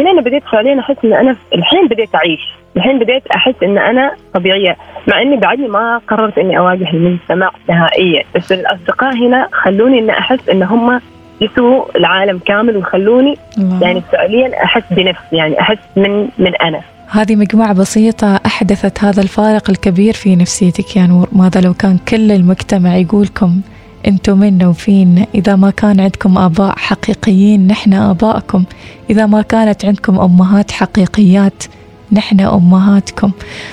هنا 0.01 0.11
أنا 0.11 0.21
بديت 0.21 0.43
فعليا 0.53 0.81
أحس 0.81 0.97
إن 1.05 1.13
أنا 1.13 1.37
الحين 1.55 1.89
بديت 1.89 2.15
أعيش 2.15 2.41
الحين 2.77 2.99
بديت 2.99 3.27
أحس 3.27 3.55
إن 3.63 3.79
أنا 3.79 4.13
طبيعية 4.35 4.77
مع 5.09 5.23
إني 5.23 5.37
بعدني 5.37 5.69
ما 5.69 6.01
قررت 6.09 6.39
إني 6.39 6.59
أواجه 6.59 6.91
المجتمع 6.91 7.51
نهائيا 7.69 8.25
بس 8.35 8.53
الأصدقاء 8.53 9.15
هنا 9.15 9.49
خلوني 9.53 9.99
ان 9.99 10.11
أحس 10.11 10.49
إن 10.49 10.63
هم 10.63 11.01
يسووا 11.41 11.85
العالم 11.97 12.39
كامل 12.39 12.77
وخلوني. 12.77 13.37
يعني 13.83 14.01
فعليا 14.01 14.65
أحس 14.65 14.83
بنفسي 14.91 15.37
يعني 15.37 15.61
أحس 15.61 15.79
من 15.97 16.29
من 16.39 16.55
أنا 16.55 16.81
هذه 17.11 17.37
مجموعة 17.37 17.73
بسيطة 17.73 18.41
أحدثت 18.47 19.05
هذا 19.05 19.23
الفارق 19.23 19.71
الكبير 19.71 20.15
في 20.15 20.37
نفسيتك. 20.37 20.97
يا 20.97 21.07
نور 21.07 21.29
ماذا 21.33 21.61
لو 21.61 21.75
كان 21.75 21.99
كل 22.09 22.33
المجتمع 22.33 22.97
يقولكم 22.97 23.61
أنتم 24.07 24.39
منا 24.39 24.69
وفينا؟ 24.69 25.27
إذا 25.35 25.57
ما 25.57 25.71
كان 25.71 26.01
عندكم 26.01 26.39
آباء 26.39 26.75
حقيقيين 26.79 27.67
نحن 27.67 27.95
آبائكم 27.95 28.65
إذا 29.11 29.27
ما 29.27 29.43
كانت 29.43 29.85
عندكم 29.85 30.21
أمهات 30.21 30.71
حقيقيات 30.71 31.65
نحن 32.13 32.41
أمهاتكم. 32.41 33.31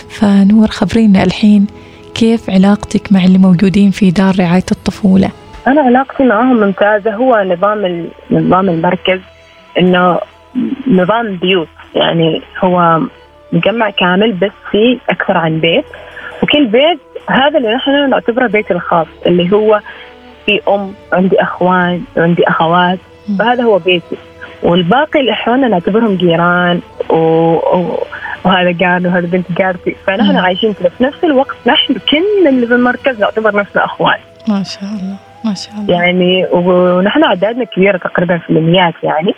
فنور 0.10 0.68
خبرينا 0.68 1.24
الحين 1.24 1.68
كيف 2.16 2.50
علاقتك 2.50 3.12
مع 3.12 3.24
اللي 3.24 3.38
موجودين 3.38 3.92
في 3.92 4.12
دار 4.12 4.36
رعاية 4.40 4.66
الطفولة؟ 4.72 5.30
أنا 5.68 5.82
علاقتي 5.82 6.24
معهم 6.24 6.56
ممتازة. 6.56 7.16
هو 7.16 7.44
نظام 7.46 8.08
نظام 8.32 8.70
المركز 8.70 9.20
إنه 9.80 10.20
نظام 10.88 11.38
بيوت. 11.38 11.68
يعني 11.96 12.42
هو 12.64 13.00
مجمع 13.54 13.90
كامل 13.90 14.32
بس 14.32 14.52
في 14.72 15.00
أكثر 15.10 15.38
عن 15.38 15.60
بيت. 15.60 15.86
وكل 16.44 16.66
بيت 16.66 17.00
هذا 17.30 17.58
اللي 17.58 17.76
نحن 17.76 18.10
نعتبره 18.10 18.48
بيتي 18.48 18.74
الخاص 18.74 19.08
اللي 19.28 19.52
هو 19.54 19.80
في 20.46 20.62
أم 20.68 20.94
عندي 21.14 21.42
أخوان 21.42 22.02
عندي 22.18 22.48
أخوات. 22.48 23.00
فهذا 23.40 23.64
هو 23.64 23.80
بيتي. 23.80 24.18
والباقي 24.64 25.20
الاخوان 25.20 25.70
نعتبرهم 25.70 26.16
جيران 26.16 26.82
و... 27.10 27.16
و... 27.16 28.04
وهذا 28.46 28.72
جار 28.72 29.08
وهذا 29.08 29.28
بنت 29.28 29.52
جارتي. 29.58 29.96
فنحن 30.08 30.32
مم. 30.32 30.38
عايشين 30.38 30.74
كذا 30.74 30.90
في 30.90 31.04
نفس 31.04 31.24
الوقت. 31.24 31.56
نحن 31.66 31.94
كل 31.94 32.48
اللي 32.48 32.68
في 32.68 32.74
المركز 32.74 33.20
نعتبر 33.20 33.56
نفسنا 33.56 33.86
أخوان. 33.86 34.18
ما 34.48 34.64
شاء 34.64 34.84
الله 34.84 35.18
ما 35.46 35.54
شاء 35.54 35.76
الله. 35.76 35.94
يعني 35.94 36.48
ونحن 36.52 37.24
أعدادنا 37.24 37.64
كبيرة 37.64 37.98
تقريبا 37.98 38.38
في 38.38 38.50
المئات 38.50 38.94
يعني. 39.04 39.34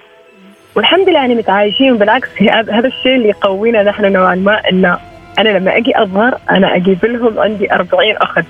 والحمد 0.76 1.10
لله 1.10 1.20
يعني 1.20 1.36
متعايشين 1.36 1.92
وبالعكس 1.92 2.30
هذا 2.50 2.88
الشيء 2.88 3.16
اللي 3.16 3.30
يقوينا 3.30 3.84
نحن 3.84 4.14
نوعا 4.14 4.36
ما 4.36 4.62
انه 4.72 4.98
أنا 5.40 5.50
لما 5.50 5.78
أجي 5.78 6.02
أظهر 6.02 6.38
أنا 6.50 6.76
أجيب 6.76 7.06
لهم 7.06 7.40
عندي 7.40 7.74
40 7.74 8.16
أخت. 8.18 8.46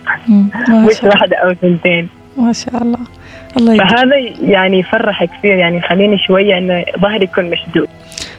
مش 0.70 1.03
واحدة 1.03 1.38
أو 1.38 1.53
ثنتين 1.53 2.10
ما 2.38 2.53
شاء 2.53 2.84
الله. 2.84 3.00
الله 3.58 3.74
يديم. 3.74 3.88
فهذا 3.88 4.15
يعني 4.41 4.79
يفرح 4.79 5.24
كثير 5.24 5.55
يعني 5.55 5.77
يخليني 5.77 6.17
شوية 6.17 6.58
انه 6.58 6.86
ظهري 7.00 7.24
يكون 7.24 7.50
مشدود. 7.50 7.88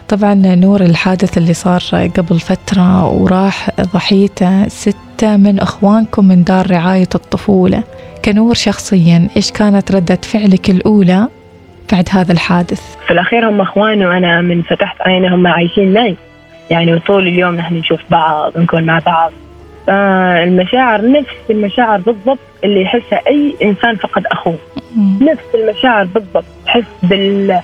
طبعا 0.08 0.34
نور 0.34 0.80
الحادث 0.80 1.38
اللي 1.38 1.54
صار 1.54 1.80
قبل 2.16 2.40
فترة 2.40 3.08
وراح 3.08 3.70
ضحيته. 3.80 4.68
ستة 4.68 5.36
من 5.36 5.58
أخوانكم 5.58 6.28
من 6.28 6.44
دار 6.44 6.70
رعاية 6.70 7.08
الطفولة. 7.14 7.82
كنور 8.24 8.54
شخصيا 8.54 9.28
إيش 9.36 9.52
كانت 9.52 9.92
ردة 9.92 10.18
فعلك 10.22 10.70
الأولى؟ 10.70 11.28
بعد 11.92 12.08
هذا 12.12 12.32
الحادث؟ 12.32 12.96
في 13.06 13.10
الأخير 13.12 13.48
هم 13.48 13.60
اخواني 13.60 14.06
وأنا 14.06 14.40
من 14.40 14.62
فتحت 14.62 14.96
عيني 15.02 15.28
هم 15.28 15.46
عايشين 15.46 15.94
معي. 15.94 16.16
يعني 16.70 16.94
وطول 16.94 17.28
اليوم 17.28 17.54
نحن 17.54 17.74
نشوف 17.74 18.00
بعض 18.10 18.58
نكون 18.58 18.82
مع 18.84 18.98
بعض. 19.06 19.32
فالمشاعر 19.86 21.10
نفس 21.10 21.34
المشاعر 21.50 21.98
بالضبط 22.00 22.38
اللي 22.64 22.82
يحسها 22.82 23.20
أي 23.26 23.54
إنسان 23.62 23.94
فقد 23.96 24.26
أخوه. 24.26 24.58
مم. 24.96 25.18
نفس 25.22 25.44
المشاعر 25.54 26.04
بالضبط. 26.04 26.44
تحس 26.66 26.84
بال 27.02 27.60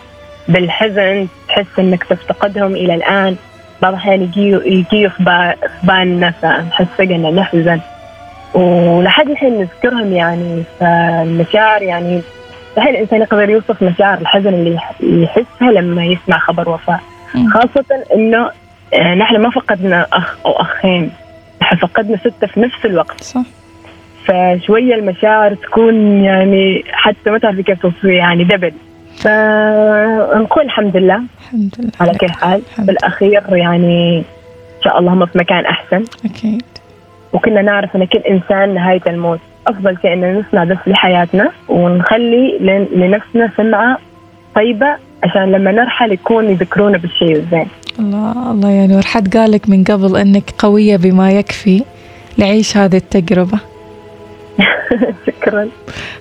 بالحزن 0.48 1.28
تحس 1.48 1.78
إنك 1.78 2.04
تفتقدهم 2.04 2.72
إلى 2.72 2.94
الآن. 2.94 3.36
بعض 3.82 3.92
الأحيان 3.92 4.22
يجي 4.22 4.48
يجي 4.50 5.08
في 5.08 5.22
با- 5.24 5.54
في 5.54 5.86
بالنا 5.86 6.30
فنحس 6.30 6.86
فجاه 6.98 7.16
ان 7.16 7.34
نحزن. 7.34 7.80
ولحد 8.54 9.30
الحين 9.30 9.58
نذكرهم 9.60 10.12
يعني. 10.12 10.62
فالمشاعر 10.80 11.82
يعني 11.82 12.20
الحين 12.76 12.94
الإنسان 12.94 13.20
يقدر 13.20 13.50
يوصف 13.50 13.82
مشاعر 13.82 14.18
الحزن 14.18 14.48
اللي 14.54 14.74
يح- 14.74 14.92
يحسها 15.00 15.70
لما 15.72 16.04
يسمع 16.04 16.38
خبر 16.38 16.68
وفاة. 16.68 17.00
مم. 17.34 17.50
خاصة 17.50 17.84
إنه 18.14 18.50
آه، 18.94 19.14
نحن 19.14 19.36
ما 19.40 19.50
فقدنا 19.50 20.06
أخ 20.12 20.36
أو 20.46 20.52
أخين. 20.52 21.10
نحن 21.62 21.76
فقدنا 21.76 22.16
ستة 22.16 22.46
في 22.46 22.60
نفس 22.60 22.86
الوقت. 22.86 23.20
صح. 23.22 23.40
فشوية 24.24 24.94
المشاعر 24.94 25.54
تكون 25.54 26.24
يعني 26.24 26.84
حتى 26.92 27.30
ما 27.30 27.38
تعرفي 27.38 27.62
كيف 27.62 27.82
توصفي 27.82 28.14
يعني 28.14 28.44
دبل. 28.44 28.72
فنقول 29.18 30.64
الحمد 30.64 30.96
لله. 30.96 31.22
الحمد 31.40 31.74
لله. 31.78 31.90
على 32.00 32.18
كل 32.18 32.30
حال. 32.30 32.62
بالأخير 32.78 33.42
يعني 33.56 34.18
إن 34.18 34.82
شاء 34.84 34.98
الله 34.98 35.12
هم 35.12 35.26
في 35.26 35.38
مكان 35.38 35.66
أحسن. 35.66 36.04
أكيد. 36.24 36.62
وكنا 37.32 37.62
نعرف 37.62 37.96
إن 37.96 38.04
كل 38.04 38.18
إنسان 38.18 38.74
نهاية 38.74 39.02
الموت. 39.06 39.40
أفضل 39.66 39.96
شيء 40.02 40.12
ان 40.12 40.38
نصنع 40.38 40.64
بس 40.64 40.76
لحياتنا 40.86 41.50
ونخلي 41.68 42.58
لن- 42.60 42.88
لنفسنا 43.00 43.50
سمعة 43.56 43.98
طيبة 44.56 44.86
عشان 45.22 45.52
لما 45.52 45.72
نرحل 45.72 46.12
يكون 46.12 46.44
يذكرونا 46.50 46.98
بالشيء 46.98 47.36
الزين. 47.36 47.66
الله 47.98 48.50
الله 48.50 48.70
يا 48.70 48.86
نور. 48.86 49.02
حد 49.02 49.36
قالك 49.36 49.68
من 49.68 49.84
قبل 49.84 50.16
أنك 50.16 50.50
قوية 50.58 50.96
بما 50.96 51.30
يكفي 51.32 51.82
لعيش 52.38 52.76
هذه 52.76 52.96
التجربة؟ 52.96 53.58
شكرا. 55.26 55.68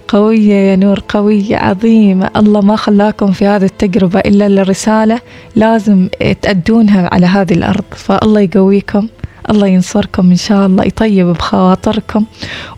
قوية 0.07 0.53
يا 0.53 0.75
نور 0.75 0.99
قوية 1.07 1.57
عظيمة. 1.57 2.29
الله 2.37 2.61
ما 2.61 2.75
خلاكم 2.75 3.31
في 3.31 3.45
هذه 3.45 3.63
التجربة 3.65 4.19
إلا 4.19 4.49
لرسالة 4.49 5.19
لازم 5.55 6.07
تأدونها 6.41 7.09
على 7.13 7.25
هذه 7.25 7.53
الأرض. 7.53 7.83
فالله 7.91 8.41
يقويكم. 8.41 9.07
الله 9.49 9.67
ينصركم 9.67 10.29
إن 10.29 10.35
شاء 10.35 10.65
الله 10.65 10.83
يطيب 10.83 11.27
بخواطركم 11.27 12.25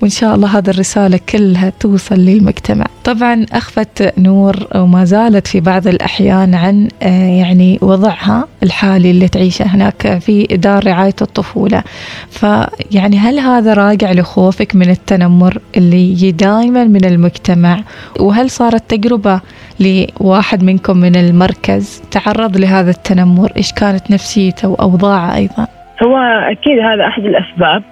وإن 0.02 0.10
شاء 0.10 0.36
الله 0.36 0.58
هذه 0.58 0.70
الرسالة 0.70 1.20
كلها 1.30 1.74
توصل 1.80 2.16
للمجتمع. 2.16 2.86
طبعا 3.04 3.46
أخفت 3.52 4.14
نور 4.18 4.68
وما 4.76 5.06
زالت 5.06 5.48
في 5.48 5.60
بعض 5.60 5.88
الأحيان 5.88 6.56
عن 6.56 6.88
آه، 7.02 7.28
يعني 7.30 7.80
وضعها 7.82 8.48
الحالي 8.64 9.12
اللي 9.12 9.28
تعيشه 9.28 9.66
هناك 9.66 10.18
في 10.18 10.44
دار 10.44 10.86
رعاية 10.88 11.16
الطفولة. 11.22 11.84
فيعني 12.30 13.18
هل 13.18 13.40
هذا 13.40 13.74
راجع 13.74 14.12
لخوفك 14.12 14.76
من 14.76 14.90
التنمر 14.90 15.58
اللي 15.78 16.32
دائما 16.32 16.84
من 16.84 17.06
المجتمع؟ 17.06 17.84
وهل 18.20 18.50
صارت 18.50 18.90
تجربة 18.90 19.42
لواحد 19.80 20.64
منكم 20.64 20.98
من 20.98 21.16
المركز 21.16 22.02
تعرض 22.12 22.58
لهذا 22.58 22.92
التنمر؟ 22.92 23.52
إيش 23.58 23.72
كانت 23.72 24.12
نفسيته 24.12 24.68
وأوضاعه 24.68 25.36
أيضا؟ 25.36 25.68
هو 26.04 26.18
أكيد 26.52 26.80
هذا 26.80 27.08
أحد 27.08 27.26
الأسباب 27.26 27.84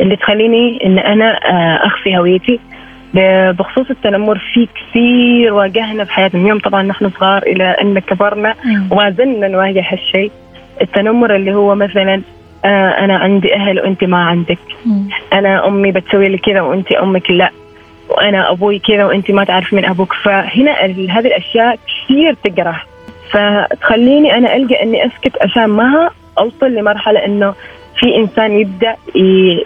اللي 0.00 0.16
تخليني 0.16 0.86
إن 0.86 0.98
أنا 0.98 1.38
آه، 1.44 1.86
أخفي 1.86 2.18
هويتي. 2.18 2.60
بخصوص 3.58 3.90
التنمر 3.90 4.38
في 4.38 4.68
كثير 4.74 5.54
واجهنا 5.54 6.04
في 6.04 6.12
حياتنا. 6.12 6.40
من 6.40 6.46
يوم 6.46 6.58
طبعا 6.58 6.82
نحن 6.82 7.10
صغار 7.10 7.42
إلى 7.42 7.64
أن 7.64 7.98
كبرنا 7.98 8.54
وما 8.90 9.10
زلنا 9.10 9.48
نواجه 9.48 9.84
هالشيء. 9.88 10.30
التنمر 10.82 11.36
اللي 11.36 11.54
هو 11.54 11.74
مثلا 11.74 12.22
آه 12.64 12.88
أنا 12.88 13.18
عندي 13.18 13.54
أهل 13.54 13.80
وأنت 13.80 14.04
ما 14.04 14.24
عندك. 14.24 14.58
مم. 14.86 15.08
أنا 15.32 15.66
أمي 15.66 15.92
بتسوي 15.92 16.28
لي 16.28 16.38
كذا 16.38 16.60
وأنت 16.60 16.92
أمك 16.92 17.30
لا. 17.30 17.50
وأنا 18.08 18.50
أبوي 18.50 18.78
كذا 18.78 19.04
وأنت 19.04 19.30
ما 19.30 19.44
تعرف 19.44 19.72
من 19.72 19.84
أبوك. 19.84 20.12
فهنا 20.12 20.72
هذه 21.10 21.26
الأشياء 21.26 21.78
كثير 21.86 22.34
تجرح 22.44 22.86
فتخليني 23.30 24.34
أنا 24.38 24.56
الجا 24.56 24.82
أني 24.82 25.06
أسكت 25.06 25.42
عشان 25.42 25.66
ما 25.66 26.10
أوصل 26.38 26.66
لمرحلة 26.74 27.24
إنه 27.24 27.54
في 28.00 28.16
إنسان 28.16 28.52
يبدأ 28.52 28.96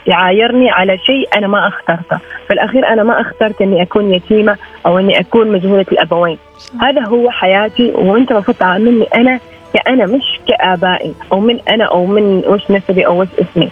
يعايرني 0.06 0.70
على 0.70 0.98
شيء 0.98 1.28
أنا 1.36 1.46
ما 1.46 1.68
أخترته. 1.68 2.18
في 2.46 2.54
الأخير 2.54 2.88
أنا 2.88 3.02
ما 3.02 3.20
أخترت 3.20 3.62
إني 3.62 3.82
أكون 3.82 4.14
يتيمة 4.14 4.56
أو 4.86 4.98
إني 4.98 5.20
أكون 5.20 5.52
مجهولة 5.52 5.86
الأبوين. 5.92 6.38
هذا 6.80 7.00
هو 7.08 7.30
حياتي 7.30 7.90
وأنت 7.94 8.30
المفروض 8.30 8.56
تعاملني 8.56 9.06
أنا 9.14 9.40
كأنا 9.74 10.06
مش 10.06 10.40
كآبائي 10.48 11.14
أو 11.32 11.40
من 11.40 11.60
أنا 11.68 11.84
أو 11.84 12.06
من 12.06 12.42
وش 12.46 12.70
نسبي 12.70 13.06
أو 13.06 13.20
وش 13.20 13.28
اسمي. 13.40 13.70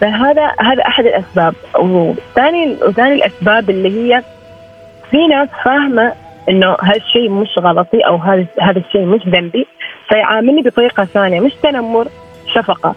فهذا 0.00 0.50
هذا 0.60 0.82
أحد 0.86 1.06
الأسباب. 1.06 1.54
وثاني 1.78 2.76
وثاني 2.86 3.14
الأسباب 3.14 3.70
اللي 3.70 3.88
هي 3.88 4.22
في 5.10 5.26
ناس 5.26 5.48
فاهمة 5.64 6.12
إنه 6.48 6.76
هالشيء 6.80 7.30
مش 7.30 7.48
غلطي 7.58 8.00
أو 8.00 8.16
هذا 8.16 8.46
هذا 8.60 8.78
الشيء 8.78 9.04
مش 9.04 9.20
ذنبي 9.28 9.66
فيعاملني 10.08 10.62
بطريقة 10.62 11.04
ثانية 11.04 11.40
مش 11.40 11.52
تنمر 11.62 12.06
شفقة. 12.54 12.94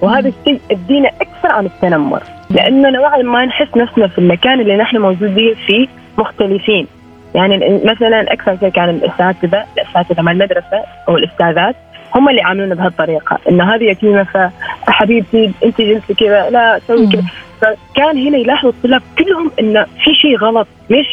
وهذا 0.00 0.28
الشيء 0.28 0.60
ادينا 0.70 1.08
أكثر 1.08 1.52
عن 1.52 1.66
التنمر. 1.66 2.22
لأنه 2.50 2.90
نوعا 2.90 3.22
ما 3.22 3.44
نحس 3.44 3.76
نفسنا 3.76 4.08
في 4.08 4.18
المكان 4.18 4.60
اللي 4.60 4.76
نحن 4.76 4.96
موجودين 4.96 5.54
فيه 5.66 5.86
مختلفين. 6.18 6.86
يعني 7.34 7.80
مثلا 7.84 8.32
أكثر 8.32 8.56
شيء 8.60 8.68
كان 8.68 8.88
الاساتذه 8.88 9.64
الاساتذه 9.78 10.22
مع 10.22 10.32
المدرسة 10.32 10.84
أو 11.08 11.16
الأستاذات 11.16 11.76
هم 12.16 12.28
اللي 12.28 12.40
يعاملونا 12.40 12.74
بهالطريقة. 12.74 13.38
إنه 13.50 13.74
هذه 13.74 13.84
يتيمة 13.84 14.24
فحبيبتي 14.86 15.52
أنت 15.64 15.80
جلسي 15.80 16.14
كذا 16.14 16.50
لا 16.50 16.80
سوي 16.88 17.06
كذا. 17.06 17.22
فكان 17.60 18.26
هنا 18.26 18.38
يلاحظوا 18.38 18.70
الطلاب 18.70 19.02
كلهم 19.18 19.50
إنه 19.60 19.84
في 19.84 20.14
شيء 20.22 20.36
غلط. 20.36 20.66
ليش 20.90 21.06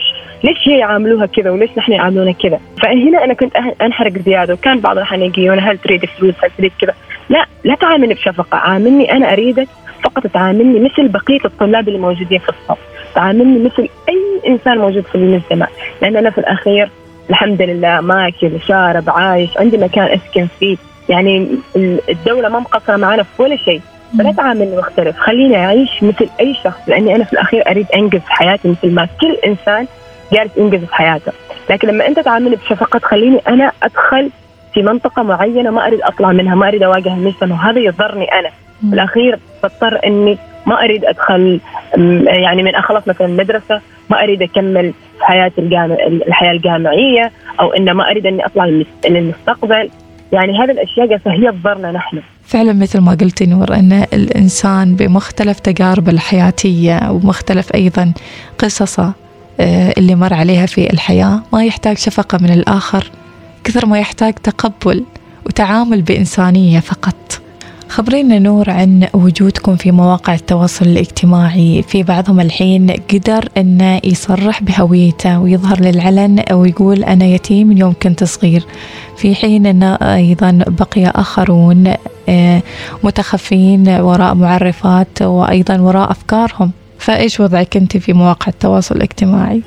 ليش 0.43 0.57
هي 0.67 0.77
يعاملوها 0.77 1.25
كذا 1.25 1.49
وليش 1.49 1.69
نحن 1.77 1.91
يعاملونا 1.91 2.31
كذا؟ 2.31 2.59
فهنا 2.83 3.23
أنا 3.23 3.33
كنت 3.33 3.55
أنحرق 3.81 4.11
زيادة. 4.11 4.53
وكان 4.53 4.79
بعض 4.79 4.97
الأحيان 4.97 5.21
يجيون 5.21 5.59
هل 5.59 5.77
تريد 5.77 6.05
فلوس؟ 6.05 6.35
هل 6.43 6.49
تريد 6.57 6.71
كذا؟ 6.81 6.93
لا 7.31 7.45
لا 7.63 7.75
تعاملني 7.75 8.13
بشفقة. 8.13 8.57
عاملني 8.57 9.11
أنا 9.11 9.33
أريدك 9.33 9.67
فقط 10.03 10.27
تعاملني 10.27 10.79
مثل 10.79 11.07
بقية 11.07 11.45
الطلاب 11.45 11.87
اللي 11.87 11.99
موجودين 11.99 12.39
في 12.39 12.49
الصف. 12.49 12.77
تعاملني 13.15 13.63
مثل 13.63 13.89
أي 14.09 14.41
إنسان 14.47 14.77
موجود 14.77 15.03
في 15.03 15.15
المجتمع. 15.15 15.67
لأن 16.01 16.15
أنا 16.17 16.29
في 16.29 16.37
الأخير 16.37 16.89
الحمد 17.29 17.61
لله 17.61 18.01
ماكل 18.01 18.61
شارب 18.67 19.09
عايش 19.09 19.57
عندي 19.57 19.77
مكان 19.77 20.05
أسكن 20.05 20.47
فيه. 20.59 20.77
يعني 21.09 21.47
الدولة 22.09 22.49
ما 22.49 22.59
مقصرة 22.59 22.95
معنا 22.95 23.23
في 23.23 23.41
ولا 23.41 23.55
شيء. 23.55 23.81
فلا 24.17 24.31
تعاملني 24.31 24.77
مختلف. 24.77 25.17
خليني 25.17 25.55
أعيش 25.55 26.03
مثل 26.03 26.29
أي 26.39 26.53
شخص. 26.63 26.79
لأني 26.87 27.15
أنا 27.15 27.23
في 27.23 27.33
الأخير 27.33 27.69
أريد 27.71 27.85
انقذ 27.95 28.19
حياتي 28.27 28.67
مثل 28.67 28.91
ما 28.91 29.07
كل 29.21 29.37
إنسان 29.45 29.87
جالس 30.33 30.57
ينقذ 30.57 30.85
في 30.85 30.95
حياته. 30.95 31.31
لكن 31.69 31.87
لما 31.87 32.07
أنت 32.07 32.19
تعاملني 32.19 32.55
بشفقة 32.55 32.99
تخليني 32.99 33.41
أنا 33.47 33.71
أدخل 33.83 34.29
في 34.73 34.81
منطقة 34.81 35.23
معينة 35.23 35.69
ما 35.69 35.87
أريد 35.87 36.01
أطلع 36.01 36.31
منها 36.31 36.55
ما 36.55 36.67
أريد 36.67 36.83
أواجه 36.83 37.13
المجتمع 37.13 37.55
وهذا 37.55 37.79
يضرني 37.79 38.25
أنا. 38.25 38.49
في 38.89 38.93
الأخير 38.93 39.39
بضطر 39.63 39.99
إني 40.05 40.37
ما 40.65 40.83
أريد 40.83 41.05
أدخل 41.05 41.59
يعني 42.27 42.63
من 42.63 42.75
أخلص 42.75 43.07
مثلا 43.07 43.27
المدرسة 43.27 43.81
ما 44.09 44.23
أريد 44.23 44.41
أكمل 44.41 44.93
حياتي 45.21 45.61
الجامع 45.61 45.95
الحياة 46.27 46.51
الجامعية 46.51 47.31
أو 47.59 47.73
إن 47.73 47.91
ما 47.91 48.11
أريد 48.11 48.25
إني 48.25 48.45
أطلع 48.45 48.65
للمستقبل. 49.05 49.89
يعني 50.31 50.59
هذه 50.59 50.71
الأشياء 50.71 51.07
قاسة 51.07 51.31
هي 51.31 51.51
تضرنا 51.51 51.91
نحن. 51.91 52.21
فعلا 52.43 52.73
مثل 52.73 52.99
ما 52.99 53.11
قلتي 53.11 53.45
نور 53.45 53.73
أن 53.73 54.05
الإنسان 54.13 54.95
بمختلف 54.95 55.59
تجاربه 55.59 56.11
الحياتية 56.11 56.99
ومختلف 57.11 57.75
أيضا 57.75 58.13
قصصه 58.57 59.13
آه، 59.59 59.93
اللي 59.97 60.15
مر 60.15 60.33
عليها 60.33 60.65
في 60.65 60.93
الحياة 60.93 61.39
ما 61.53 61.65
يحتاج 61.65 61.97
شفقة 61.97 62.37
من 62.41 62.49
الآخر. 62.49 63.11
كثر 63.63 63.85
ما 63.85 63.99
يحتاج 63.99 64.33
تقبل 64.33 65.05
وتعامل 65.45 66.01
بإنسانية 66.01 66.79
فقط. 66.79 67.15
خبرينا 67.89 68.39
نور 68.39 68.69
عن 68.69 69.07
وجودكم 69.13 69.75
في 69.75 69.91
مواقع 69.91 70.33
التواصل 70.33 70.85
الاجتماعي. 70.85 71.83
في 71.87 72.03
بعضهم 72.03 72.39
الحين 72.39 72.91
قدر 73.13 73.49
أنه 73.57 73.99
يصرح 74.03 74.63
بهويته 74.63 75.39
ويظهر 75.39 75.79
للعلن 75.79 76.43
ويقول 76.51 77.03
أنا 77.03 77.25
يتيم 77.25 77.67
من 77.67 77.77
يوم 77.77 77.93
كنت 78.01 78.23
صغير. 78.23 78.63
في 79.17 79.35
حين 79.35 79.65
أن 79.65 79.83
أيضا 79.83 80.59
بقي 80.67 81.05
آخرون 81.05 81.93
آه، 82.29 82.61
متخفين 83.03 83.89
وراء 83.89 84.35
معرفات 84.35 85.21
وأيضا 85.21 85.79
وراء 85.79 86.11
أفكارهم. 86.11 86.71
فإيش 86.99 87.39
وضعك 87.39 87.77
أنت 87.77 87.97
في 87.97 88.13
مواقع 88.13 88.47
التواصل 88.47 88.95
الاجتماعي؟ 88.95 89.61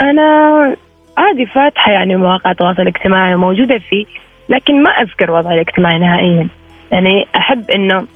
أنا 0.00 0.76
عادي 1.18 1.46
فاتحة 1.46 1.92
يعني 1.92 2.16
مواقع 2.16 2.50
التواصل 2.50 2.82
الاجتماعي 2.82 3.36
موجودة 3.36 3.78
فيه 3.78 4.06
لكن 4.48 4.82
ما 4.82 4.90
أذكر 4.90 5.30
وضعي 5.30 5.54
الاجتماعي 5.54 5.98
نهائيا. 5.98 6.48
يعني 6.92 7.26
أحب 7.36 7.70
إنه 7.70 8.06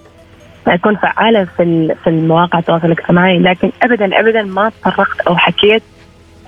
أكون 0.67 0.97
فعالة 0.97 1.45
في 1.45 1.95
في 2.05 2.11
المواقع 2.11 2.59
التواصل 2.59 2.87
الاجتماعي 2.87 3.38
لكن 3.38 3.71
أبدا 3.83 4.21
أبدا 4.21 4.43
ما 4.43 4.69
تطرقت 4.83 5.21
أو 5.21 5.37
حكيت 5.37 5.83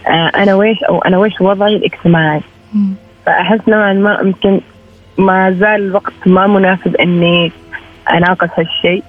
آه، 0.06 0.30
أنا 0.36 0.54
ويش 0.54 0.82
أو 0.84 0.98
أنا 0.98 1.18
ويش 1.18 1.40
وضعي 1.40 1.76
الاجتماعي. 1.76 2.40
فأحس 3.26 3.60
نوعا 3.68 3.92
ما 3.92 4.18
يمكن 4.22 4.60
ما 5.18 5.50
زال 5.50 5.82
الوقت 5.86 6.12
ما 6.26 6.46
مناسب 6.46 6.96
إني 6.96 7.52
أناقش 8.10 8.48
هالشيء 8.58 9.02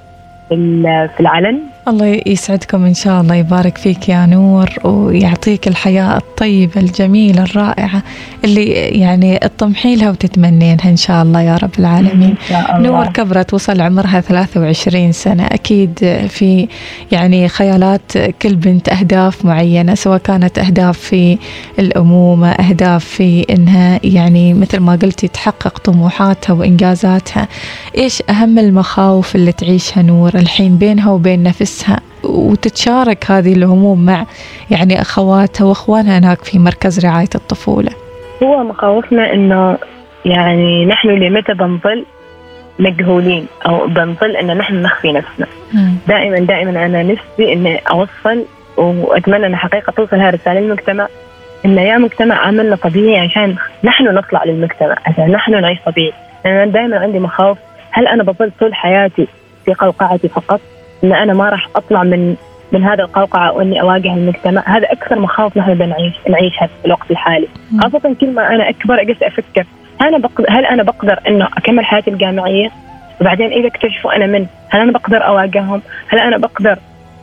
في 1.15 1.19
العلن. 1.19 1.59
الله 1.87 2.21
يسعدكم 2.25 2.85
إن 2.85 2.93
شاء 2.93 3.21
الله 3.21 3.35
يبارك 3.35 3.77
فيك 3.77 4.09
يا 4.09 4.25
نور 4.25 4.69
ويعطيك 4.83 5.67
الحياة 5.67 6.17
الطيبة 6.17 6.81
الجميلة 6.81 7.43
الرائعة 7.43 8.03
اللي 8.43 8.65
يعني 8.73 9.37
تطمحي 9.39 9.95
لها 9.95 10.09
وتتمنينها 10.09 10.89
إن 10.89 10.95
شاء 10.97 11.23
الله 11.23 11.41
يا 11.41 11.57
رب 11.57 11.69
العالمين. 11.79 12.35
الله. 12.51 12.77
نور 12.79 13.07
كبرت 13.07 13.53
وصل 13.53 13.81
عمرها 13.81 14.21
23 14.21 15.11
سنة. 15.11 15.45
أكيد 15.45 15.99
في 16.29 16.67
يعني 17.11 17.47
خيالات 17.47 18.17
كل 18.41 18.55
بنت 18.55 18.89
أهداف 18.89 19.45
معينة 19.45 19.95
سواء 19.95 20.17
كانت 20.17 20.59
أهداف 20.59 20.97
في 20.97 21.37
الأمومة 21.79 22.49
أهداف 22.51 23.05
في 23.05 23.45
إنها 23.49 23.99
يعني 24.03 24.53
مثل 24.53 24.79
ما 24.79 24.95
قلتي 24.95 25.27
تحقق 25.27 25.79
طموحاتها 25.79 26.53
وإنجازاتها. 26.53 27.47
إيش 27.97 28.23
أهم 28.29 28.59
المخاوف 28.59 29.35
اللي 29.35 29.51
تعيشها 29.51 30.03
نور 30.03 30.35
الحين 30.35 30.77
بينها 30.77 31.11
وبين 31.11 31.43
نفسها؟ 31.43 31.74
نفسها 31.75 31.99
وتتشارك 32.23 33.31
هذه 33.31 33.53
الهموم 33.53 34.05
مع 34.05 34.25
يعني 34.71 35.01
أخواتها 35.01 35.65
وأخوانها 35.65 36.19
هناك 36.19 36.43
في 36.43 36.59
مركز 36.59 37.05
رعاية 37.05 37.29
الطفولة. 37.35 37.91
هو 38.43 38.63
مخاوفنا 38.63 39.33
إنه 39.33 39.77
يعني 40.25 40.85
نحن 40.85 41.07
لمتى 41.07 41.53
بنظل 41.53 42.05
مجهولين 42.79 43.45
أو 43.65 43.87
بنظل 43.87 44.35
إن 44.35 44.57
نحن 44.57 44.81
نخفي 44.81 45.11
نفسنا. 45.11 45.47
دائما 46.07 46.39
دائما 46.39 46.85
أنا 46.85 47.03
نفسي 47.03 47.53
إني 47.53 47.77
أوصل 47.77 48.45
وأتمنى 48.77 49.45
أن 49.45 49.55
حقيقة 49.55 49.91
توصل 49.91 50.15
هذه 50.15 50.29
الرسالة 50.29 50.59
للمجتمع 50.59 51.07
إن 51.65 51.77
يا 51.77 51.97
مجتمع 51.97 52.35
عملنا 52.35 52.75
طبيعي 52.75 53.19
عشان 53.19 53.55
نحن 53.83 54.03
نطلع 54.03 54.43
للمجتمع 54.43 54.95
عشان 55.05 55.31
نحن 55.31 55.61
نعيش 55.61 55.79
طبيعي. 55.85 56.13
أنا 56.45 56.65
دائما 56.65 56.99
عندي 56.99 57.19
مخاوف 57.19 57.57
هل 57.91 58.07
أنا 58.07 58.23
بظل 58.23 58.51
طول 58.59 58.73
حياتي 58.73 59.27
في 59.65 59.73
قوقعتي 59.73 60.27
فقط؟ 60.27 60.61
إن 61.05 61.13
أنا 61.13 61.33
ما 61.33 61.49
راح 61.49 61.69
أطلع 61.75 62.03
من 62.03 62.35
من 62.71 62.83
هذا 62.83 63.03
القوقعة 63.03 63.53
وإني 63.53 63.81
أواجه 63.81 64.13
المجتمع. 64.13 64.63
هذا 64.65 64.91
أكثر 64.91 65.19
مخاوف 65.19 65.57
نحن 65.57 65.73
بنعيش 65.73 66.13
نعيشها 66.29 66.67
في 66.67 66.85
الوقت 66.85 67.11
الحالي. 67.11 67.47
خاصة 67.81 68.15
كل 68.21 68.33
ما 68.33 68.55
أنا 68.55 68.69
أكبر 68.69 69.01
اجلس 69.01 69.23
أفكر 69.23 69.65
هل 70.01 70.07
أنا 70.07 70.17
بقدر 70.17 70.45
هل 70.49 70.65
أنا 70.65 70.83
بقدر 70.83 71.19
إنه 71.27 71.45
أكمل 71.45 71.85
حياتي 71.85 72.09
الجامعية؟ 72.09 72.69
وبعدين 73.21 73.51
إذا 73.51 73.67
اكتشفوا 73.67 74.15
أنا 74.15 74.25
من 74.25 74.45
هل 74.69 74.81
أنا 74.81 74.91
بقدر 74.91 75.27
أواجههم؟ 75.27 75.81
هل 76.07 76.19
أنا 76.19 76.37
بقدر 76.37 76.77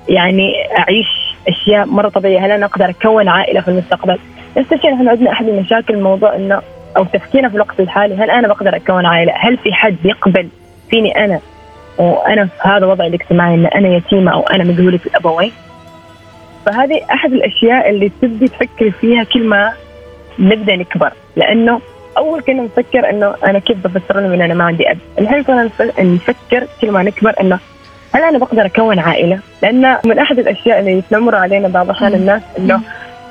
يعني 0.09 0.53
أعيش 0.79 1.35
أشياء 1.49 1.87
مرة 1.87 2.09
طبيعية؟ 2.09 2.47
هل 2.47 2.51
أنا 2.51 2.66
أقدر 2.66 2.90
أكون 2.90 3.29
عائلة 3.29 3.61
في 3.61 3.68
المستقبل؟ 3.68 4.18
نفس 4.57 4.73
الشيء 4.73 4.95
نحن 4.95 5.09
عندنا 5.09 5.33
أحد 5.33 5.49
المشاكل 5.49 5.95
الموضوع 5.95 6.37
انه 6.37 6.62
أو 6.97 7.05
تفكيرنا 7.05 7.49
في 7.49 7.55
الوقت 7.55 7.81
الحالي 7.81 8.14
هل 8.14 8.31
أنا 8.31 8.49
بقدر 8.49 8.77
أكون 8.77 9.07
عائلة؟ 9.07 9.33
هل 9.37 9.57
في 9.57 9.73
حد 9.73 9.97
يقبل 10.05 10.49
فيني 10.90 11.25
أنا 11.25 11.40
وأنا 11.99 12.45
في 12.47 12.69
هذا 12.69 12.87
وضعي 12.87 13.09
الاجتماعي 13.09 13.55
إن 13.55 13.67
أنا 13.67 13.89
يتيمة 13.89 14.33
أو 14.33 14.41
أنا 14.41 14.65
مجهولة 14.65 15.01
الابوين 15.07 15.53
فهذه 16.67 17.01
أحد 17.13 17.33
الأشياء 17.33 17.91
اللي 17.91 18.13
تبدي 18.23 18.49
تفكر 18.49 18.91
فيها 18.91 19.25
كل 19.25 19.45
ما 19.45 19.73
نبدأ 20.39 20.77
نكبر. 20.77 21.13
لأنه 21.37 21.81
أول 22.19 22.41
كنا 22.43 22.63
نفكر 22.63 23.11
إنه 23.11 23.35
أنا 23.47 23.59
كيف 23.59 23.77
بفسر 23.87 24.21
لهم 24.21 24.33
ان 24.33 24.43
أنا 24.43 24.55
ما 24.55 24.65
عندي 24.65 24.91
أب. 24.91 24.99
الحين 25.19 25.43
صرنا 25.45 25.71
نفكر 25.99 26.67
كل 26.81 26.91
ما 26.91 27.03
نكبر 27.03 27.35
إنه 27.41 27.59
هل 28.15 28.23
أنا 28.23 28.39
بقدر 28.39 28.67
أكون 28.67 28.99
عائلة؟ 28.99 29.39
لأن 29.63 29.97
من 30.05 30.19
أحد 30.19 30.39
الأشياء 30.39 30.81
اللي 30.81 31.03
تنمر 31.11 31.35
علينا 31.35 31.69
بعض 31.69 31.85
الأحيان 31.85 32.15
الناس 32.15 32.43
إنه 32.59 32.81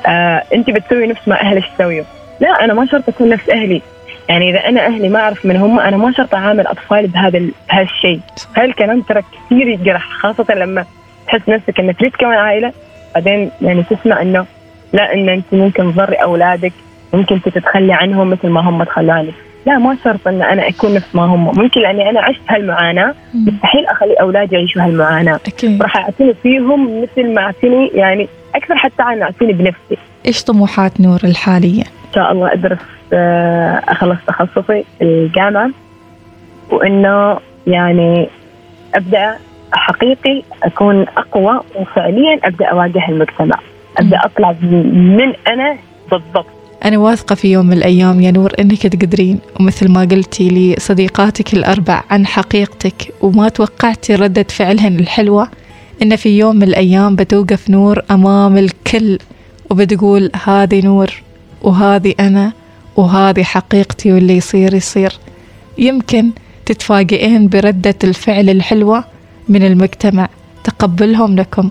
آه 0.08 0.44
أنت 0.54 0.70
بتسوي 0.70 1.08
نفس 1.08 1.28
ما 1.28 1.42
أهلك 1.42 1.64
تسويه 1.78 2.04
لا 2.40 2.64
أنا 2.64 2.74
ما 2.74 2.86
شرط 2.86 3.10
أكون 3.10 3.30
نفس 3.30 3.50
أهلي. 3.50 3.82
يعني 4.32 4.50
إذا 4.50 4.60
أنا 4.60 4.86
أهلي 4.86 5.10
ما 5.10 5.20
أعرف 5.20 5.46
من 5.46 5.56
هم 5.56 5.80
أنا 5.80 5.98
ما 5.98 6.12
شرط 6.12 6.36
أعامل 6.36 6.68
اطفالي 6.68 7.08
بهذا 7.08 7.40
بهذا 7.70 7.82
الشيء 7.82 8.20
هاي 8.58 8.66
الكلام 8.66 9.02
ترى 9.02 9.22
كثير 9.22 9.68
يجرح 9.68 10.10
خاصة 10.10 10.54
لما 10.54 10.86
تحس 11.28 11.50
نفسك 11.50 11.80
إنك 11.80 12.00
تريد 12.00 12.16
كمان 12.16 12.38
عائلة. 12.38 12.74
بعدين 13.16 13.52
يعني 13.62 13.84
تسمع 13.84 14.22
إنه 14.22 14.46
لا 14.94 15.14
إن 15.14 15.30
أنت 15.30 15.46
ممكن 15.52 15.94
تضري 15.94 16.16
أولادك 16.16 16.74
ممكن 17.14 17.42
تتخلي 17.42 17.94
عنهم 17.94 18.30
مثل 18.30 18.48
ما 18.50 18.62
هم 18.62 18.84
تخلوا 18.84 19.14
عنك 19.14 19.34
لا 19.66 19.78
ما 19.78 19.98
شرط 20.04 20.28
إن 20.28 20.42
أنا 20.42 20.68
أكون 20.68 20.94
نفس 20.94 21.16
ما 21.16 21.24
هم. 21.24 21.46
ممكن 21.46 21.82
لأني 21.82 22.10
أنا 22.10 22.22
عشت 22.22 22.42
هالمعاناة 22.50 23.14
مستحيل 23.34 23.86
أخلي 23.86 24.14
أولادي 24.14 24.56
يعيشوا 24.56 24.82
هالمعاناة. 24.82 25.40
أكيد. 25.48 25.82
راح 25.82 25.98
اعتني 25.98 26.34
فيهم 26.44 27.02
مثل 27.02 27.34
ما 27.34 27.42
اعتني 27.42 27.88
يعني 27.94 28.28
أكثر 28.56 28.76
حتى 28.76 29.04
عن 29.04 29.22
اعتني 29.22 29.54
بنفسي. 29.54 29.98
إيش 30.26 30.44
طموحات 30.44 31.02
نور 31.02 31.20
الحالية؟ 31.24 31.84
إن 31.84 32.14
شاء 32.16 32.32
الله 32.32 32.54
أدرس 32.54 32.80
أخلص 33.88 34.18
تخصصي 34.28 34.86
الجامعة 35.02 35.70
وإنه 36.72 37.40
يعني 37.68 38.30
أبدأ 38.96 39.36
حقيقي 39.74 40.44
أكون 40.64 41.06
أقوى 41.18 41.60
وفعليا 41.76 42.40
أبدأ 42.44 42.66
أواجه 42.66 43.10
المجتمع 43.10 43.60
أبدأ 43.98 44.18
أطلع 44.26 44.56
من 44.62 45.34
أنا 45.48 45.78
بالضبط. 46.12 46.46
أنا 46.86 46.98
واثقة 46.98 47.36
في 47.36 47.52
يوم 47.52 47.66
من 47.66 47.74
الأيام 47.74 48.22
يا 48.22 48.32
نور 48.32 48.52
أنك 48.60 48.88
تقدرين 48.88 49.40
ومثل 49.60 49.92
ما 49.92 50.02
قلتي 50.02 50.50
لصديقاتك 50.50 51.54
الأربع 51.54 52.04
عن 52.10 52.26
حقيقتك 52.28 53.14
وما 53.22 53.50
توقعتي 53.50 54.16
ردة 54.16 54.44
فعلهن 54.50 55.00
الحلوة 55.00 55.48
إن 56.02 56.16
في 56.16 56.38
يوم 56.38 56.56
من 56.56 56.64
الأيام 56.64 57.16
بتوقف 57.16 57.70
نور 57.70 58.02
أمام 58.12 58.58
الكل 58.58 59.18
وبتقول 59.70 60.32
هذه 60.46 60.86
نور 60.86 61.08
وهذه 61.62 62.14
أنا 62.20 62.52
وهذه 62.98 63.44
حقيقتي 63.44 64.14
واللي 64.14 64.38
يصير 64.38 64.74
يصير. 64.74 65.12
يمكن 65.78 66.32
تتفاجئين 66.66 67.48
بردة 67.48 67.96
الفعل 68.04 68.50
الحلوة 68.50 69.04
من 69.50 69.64
المجتمع. 69.64 70.28
تقبلهم 70.64 71.36
لكم. 71.36 71.70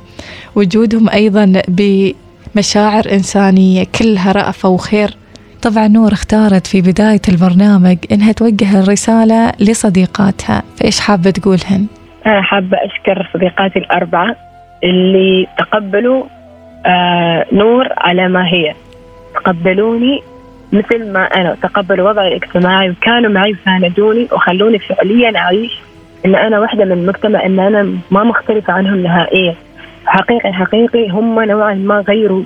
وجودهم 0.56 1.09
أيضا 1.09 1.62
بمشاعر 1.68 3.04
إنسانية 3.12 3.87
كلها 3.98 4.33
رأفة 4.33 4.68
وخير. 4.68 5.16
طبعا 5.62 5.88
نور 5.88 6.12
اختارت 6.12 6.66
في 6.66 6.80
بداية 6.80 7.20
البرنامج 7.28 7.98
إنها 8.12 8.33
توجه 8.33 8.80
الرسالة 8.80 9.52
لصديقاتها. 9.61 10.62
فإيش 10.76 11.00
حابة 11.00 11.30
تقولهن؟ 11.30 11.87
أنا 12.26 12.42
حابة 12.42 12.76
أشكر 12.76 13.30
صديقاتي 13.35 13.78
الأربعة 13.78 14.37
اللي 14.85 15.46
تقبلوا 15.59 16.24
آه 16.87 17.46
نور 17.52 17.88
على 17.96 18.28
ما 18.28 18.46
هي. 18.46 18.74
تقبلوني 19.35 20.22
مثل 20.72 21.12
ما 21.12 21.24
أنا 21.24 21.56
تقبلوا 21.62 22.11
وضعي 22.11 22.28
الاجتماعي 22.28 22.90
وكانوا 22.90 23.30
معي 23.30 23.52
وساندوني 23.52 24.28
وخلوني 24.33 24.78
فعليا 24.78 25.38
أعيش 25.38 25.78
إن 26.26 26.35
أنا 26.35 26.61
واحدة 26.61 26.85
من 26.85 26.92
المجتمع 26.92 27.46
إن 27.46 27.61
أنا 27.61 27.83
ما 28.11 28.24
مختلفة 28.24 28.72
عنهم 28.72 29.02
نهائيا. 29.02 29.54
حقيقي 30.06 30.52
حقيقي 30.52 31.09
هم 31.09 31.40
نوعا 31.40 31.74
ما 31.74 32.04
غيروا 32.09 32.42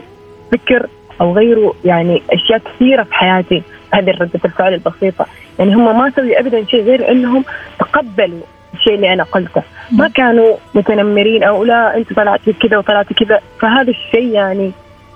فكر 0.53 0.87
أو 1.21 1.33
غيروا 1.33 1.73
يعني 1.85 2.23
أشياء 2.31 2.59
كثيرة 2.59 3.03
في 3.03 3.15
حياتي. 3.15 3.63
هذه 3.95 4.11
ردة 4.11 4.41
الفعل 4.45 4.75
البسيطة. 4.75 5.27
يعني 5.59 5.75
هم 5.75 5.99
ما 5.99 6.11
سووا 6.11 6.41
أبدا 6.41 6.65
شيء 6.65 6.85
غير 6.85 7.11
أنهم 7.11 7.45
تقبلوا 7.79 8.41
الشيء 8.75 8.95
اللي 8.95 9.13
أنا 9.13 9.23
قلته. 9.23 9.63
ما 9.93 10.09
كانوا 10.09 10.57
متنمرين 10.75 11.43
أو 11.43 11.65
لا 11.65 11.97
أنت 11.97 12.13
طلعتي 12.13 12.53
كذا 12.53 12.79
وطلعتي 12.79 13.15
كذا. 13.15 13.41
فهذا 13.61 13.91
الشيء 13.91 14.29
يعني 14.29 14.73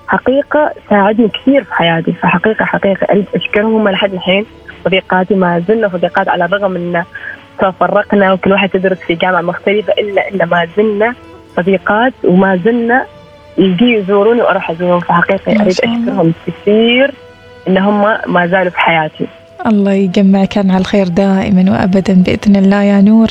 حقيقة 0.09 0.73
ساعدني 0.91 1.29
كثير 1.29 1.65
في 1.65 1.75
حياتي. 1.75 2.13
فحقيقة 2.13 2.65
حقيقة 2.65 3.25
أشكرهم 3.35 3.89
لحد 3.89 4.13
الحين 4.13 4.45
صديقاتي 4.85 5.35
ما 5.35 5.63
زلنا 5.69 5.89
صديقات 5.89 6.29
على 6.29 6.45
الرغم 6.45 6.77
أن 6.77 7.05
تفرقنا 7.59 8.33
وكل 8.33 8.53
واحد 8.53 8.69
تدرس 8.69 8.99
في 8.99 9.15
جامعة 9.15 9.41
مختلفة 9.41 9.93
إلا 9.93 10.29
أن 10.29 10.49
ما 10.49 10.67
زلنا 10.77 11.15
صديقات 11.57 12.13
وما 12.25 12.57
زلنا 12.57 13.05
يجي 13.59 13.93
يزوروني 13.93 14.43
وأروح 14.43 14.71
أزورهم. 14.71 15.01
فحقيقة 15.01 15.53
أريد 15.53 15.69
أشكرهم 15.69 16.33
كثير 16.47 17.11
إن 17.69 17.79
هم 17.79 18.01
ما 18.27 18.47
زالوا 18.47 18.71
في 18.71 18.81
حياتي. 18.81 19.27
الله 19.67 19.93
يجمعك 19.93 20.59
على 20.59 20.77
الخير 20.77 21.09
دائما 21.09 21.73
وأبدا 21.73 22.15
بإذن 22.15 22.57
الله 22.57 22.83
يا 22.83 23.01
نور 23.01 23.29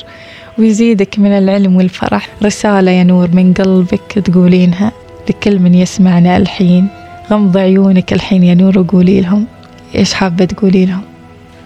ويزيدك 0.60 1.20
من 1.20 1.32
العلم 1.38 1.76
والفرح. 1.76 2.28
رسالة 2.44 2.92
يا 2.92 3.04
نور 3.04 3.28
من 3.34 3.54
قلبك 3.54 4.20
تقولينها. 4.26 4.92
لكل 5.30 5.60
من 5.60 5.74
يسمعنا 5.74 6.38
الحين. 6.38 6.88
غمض 7.32 7.58
عيونك 7.58 8.14
الحين 8.14 8.44
يا 8.44 8.56
نور 8.56 8.80
وقولي 8.80 9.22
لهم 9.22 9.48
إيش 9.96 10.14
حابة 10.14 10.46
تقولي 10.46 10.86
لهم. 10.86 11.04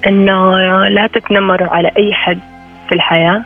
إنه 0.07 0.57
لا 0.87 1.07
تتنمروا 1.07 1.67
على 1.67 1.91
أي 1.97 2.13
حد 2.13 2.39
في 2.89 2.95
الحياة 2.95 3.43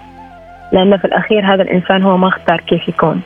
لأنه 0.71 0.97
في 0.97 1.05
الأخير 1.05 1.53
هذا 1.53 1.63
الإنسان 1.63 2.03
هو 2.03 2.17
ما 2.17 2.27
اختار 2.27 2.61
كيف 2.61 2.87
يكون 2.87 3.21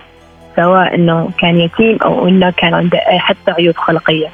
سواء 0.56 0.96
أنه 0.96 1.30
كان 1.40 1.60
يتيم 1.60 1.98
أو 2.06 2.28
أنه 2.28 2.50
كان 2.58 2.74
عنده 2.74 2.98
حتى 2.98 3.52
عيوب 3.52 3.76
خلقية. 3.76 4.28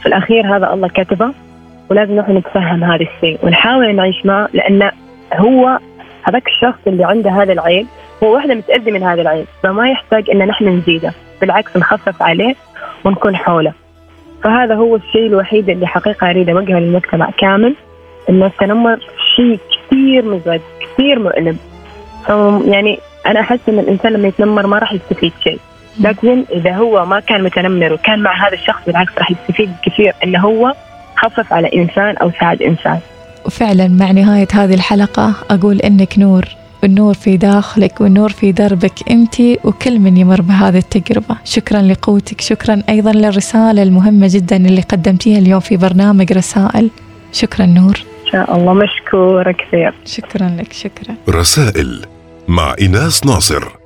في 0.00 0.06
الأخير 0.06 0.56
هذا 0.56 0.72
الله 0.72 0.88
كتبه 0.88 1.32
ولازم 1.90 2.16
نحن 2.16 2.36
نتفهم 2.36 2.84
هذا 2.84 3.02
الشيء 3.02 3.38
ونحاول 3.42 3.96
نعيش 3.96 4.26
معه 4.26 4.48
لأن 4.52 4.90
هو 5.34 5.78
هذاك 6.28 6.46
الشخص 6.46 6.78
اللي 6.86 7.04
عنده 7.04 7.30
هذا 7.30 7.52
العيب 7.52 7.86
هو 8.22 8.34
واحدة 8.34 8.54
متأذي 8.54 8.90
من 8.90 9.02
هذا 9.02 9.22
العيب 9.22 9.46
فما 9.62 9.90
يحتاج 9.90 10.30
أن 10.30 10.38
نحن 10.38 10.68
نزيده. 10.68 11.12
بالعكس 11.40 11.76
نخفف 11.76 12.22
عليه 12.22 12.54
ونكون 13.04 13.36
حوله. 13.36 13.72
فهذا 14.44 14.74
هو 14.74 14.96
الشيء 14.96 15.26
الوحيد 15.26 15.68
اللي 15.68 15.86
حقيقة 15.86 16.30
أريد 16.30 16.48
أوجهه 16.48 16.78
للمجتمع 16.78 17.30
كامل 17.38 17.74
إنه 18.30 18.46
التنمر 18.46 18.98
شيء 19.36 19.58
كثير 19.72 20.24
مزعج 20.24 20.60
كثير 20.80 21.18
مؤلم. 21.18 21.56
يعني 22.72 22.98
أنا 23.26 23.40
أحس 23.40 23.58
إن 23.68 23.78
الإنسان 23.78 24.12
لما 24.12 24.28
يتنمر 24.28 24.66
ما 24.66 24.78
راح 24.78 24.92
يستفيد 24.92 25.32
شيء. 25.44 25.58
لكن 26.00 26.44
إذا 26.52 26.72
هو 26.72 27.04
ما 27.04 27.20
كان 27.20 27.42
متنمر 27.42 27.92
وكان 27.92 28.18
مع 28.22 28.46
هذا 28.46 28.54
الشخص 28.54 28.86
بالعكس 28.86 29.12
راح 29.18 29.30
يستفيد 29.30 29.72
كثير 29.82 30.14
إنه 30.24 30.40
هو 30.40 30.72
خفف 31.16 31.52
على 31.52 31.70
إنسان 31.74 32.16
أو 32.16 32.30
ساعد 32.40 32.62
إنسان. 32.62 32.98
وفعلا 33.46 33.88
مع 33.88 34.10
نهاية 34.10 34.48
هذه 34.54 34.74
الحلقة 34.74 35.34
أقول 35.50 35.80
إنك 35.80 36.18
نور. 36.18 36.44
النور 36.84 37.14
في 37.14 37.36
داخلك 37.36 38.00
والنور 38.00 38.28
في 38.32 38.52
دربك. 38.52 39.10
أنت 39.10 39.40
وكل 39.40 39.98
من 39.98 40.16
يمر 40.16 40.40
بهذه 40.40 40.78
التجربة. 40.78 41.36
شكرا 41.44 41.82
لقوتك. 41.82 42.40
شكرا 42.40 42.82
أيضا 42.88 43.12
للرسالة 43.12 43.82
المهمة 43.82 44.28
جدا 44.30 44.56
اللي 44.56 44.80
قدمتيها 44.80 45.38
اليوم 45.38 45.60
في 45.60 45.76
برنامج 45.76 46.32
رسائل. 46.32 46.90
شكرا 47.32 47.66
نور. 47.66 48.02
شاء 48.32 48.56
الله 48.56 48.72
مشكورة 48.72 49.52
كثير. 49.52 49.94
شكرا 50.04 50.48
لك. 50.48 50.72
شكرا. 50.72 51.14
رسائل 51.28 52.04
مع 52.48 52.74
إناس 52.82 53.26
ناصر. 53.26 53.85